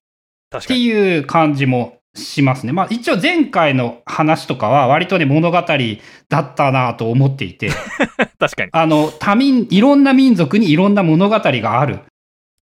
[0.58, 0.78] って。
[0.78, 2.74] いう感じもしますね。
[2.74, 7.70] まあ一応前回の話とかは割とね物語だったなと思っていて、
[8.40, 8.70] 確かに。
[8.72, 12.00] あの多民、いろんな民族にいろんな物語がある。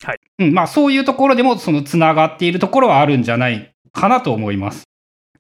[0.04, 0.20] はい。
[0.40, 4.84] うん、まあそういうところでもその繋がっているところはあるんじゃないかなと思います。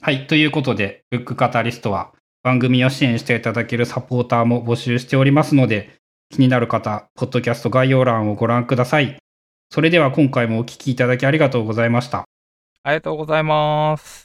[0.02, 0.26] はい。
[0.26, 2.12] ということで、ブックカタリストは
[2.44, 6.01] 番組を支援していただけるサポーターも募集しておりますので、
[6.32, 9.18] 気になる方、ポッドキャスト概要欄をご覧ください。
[9.70, 12.24] それでは今回もお聞きいただきありがとうございました。
[12.84, 14.20] ありがとうございます。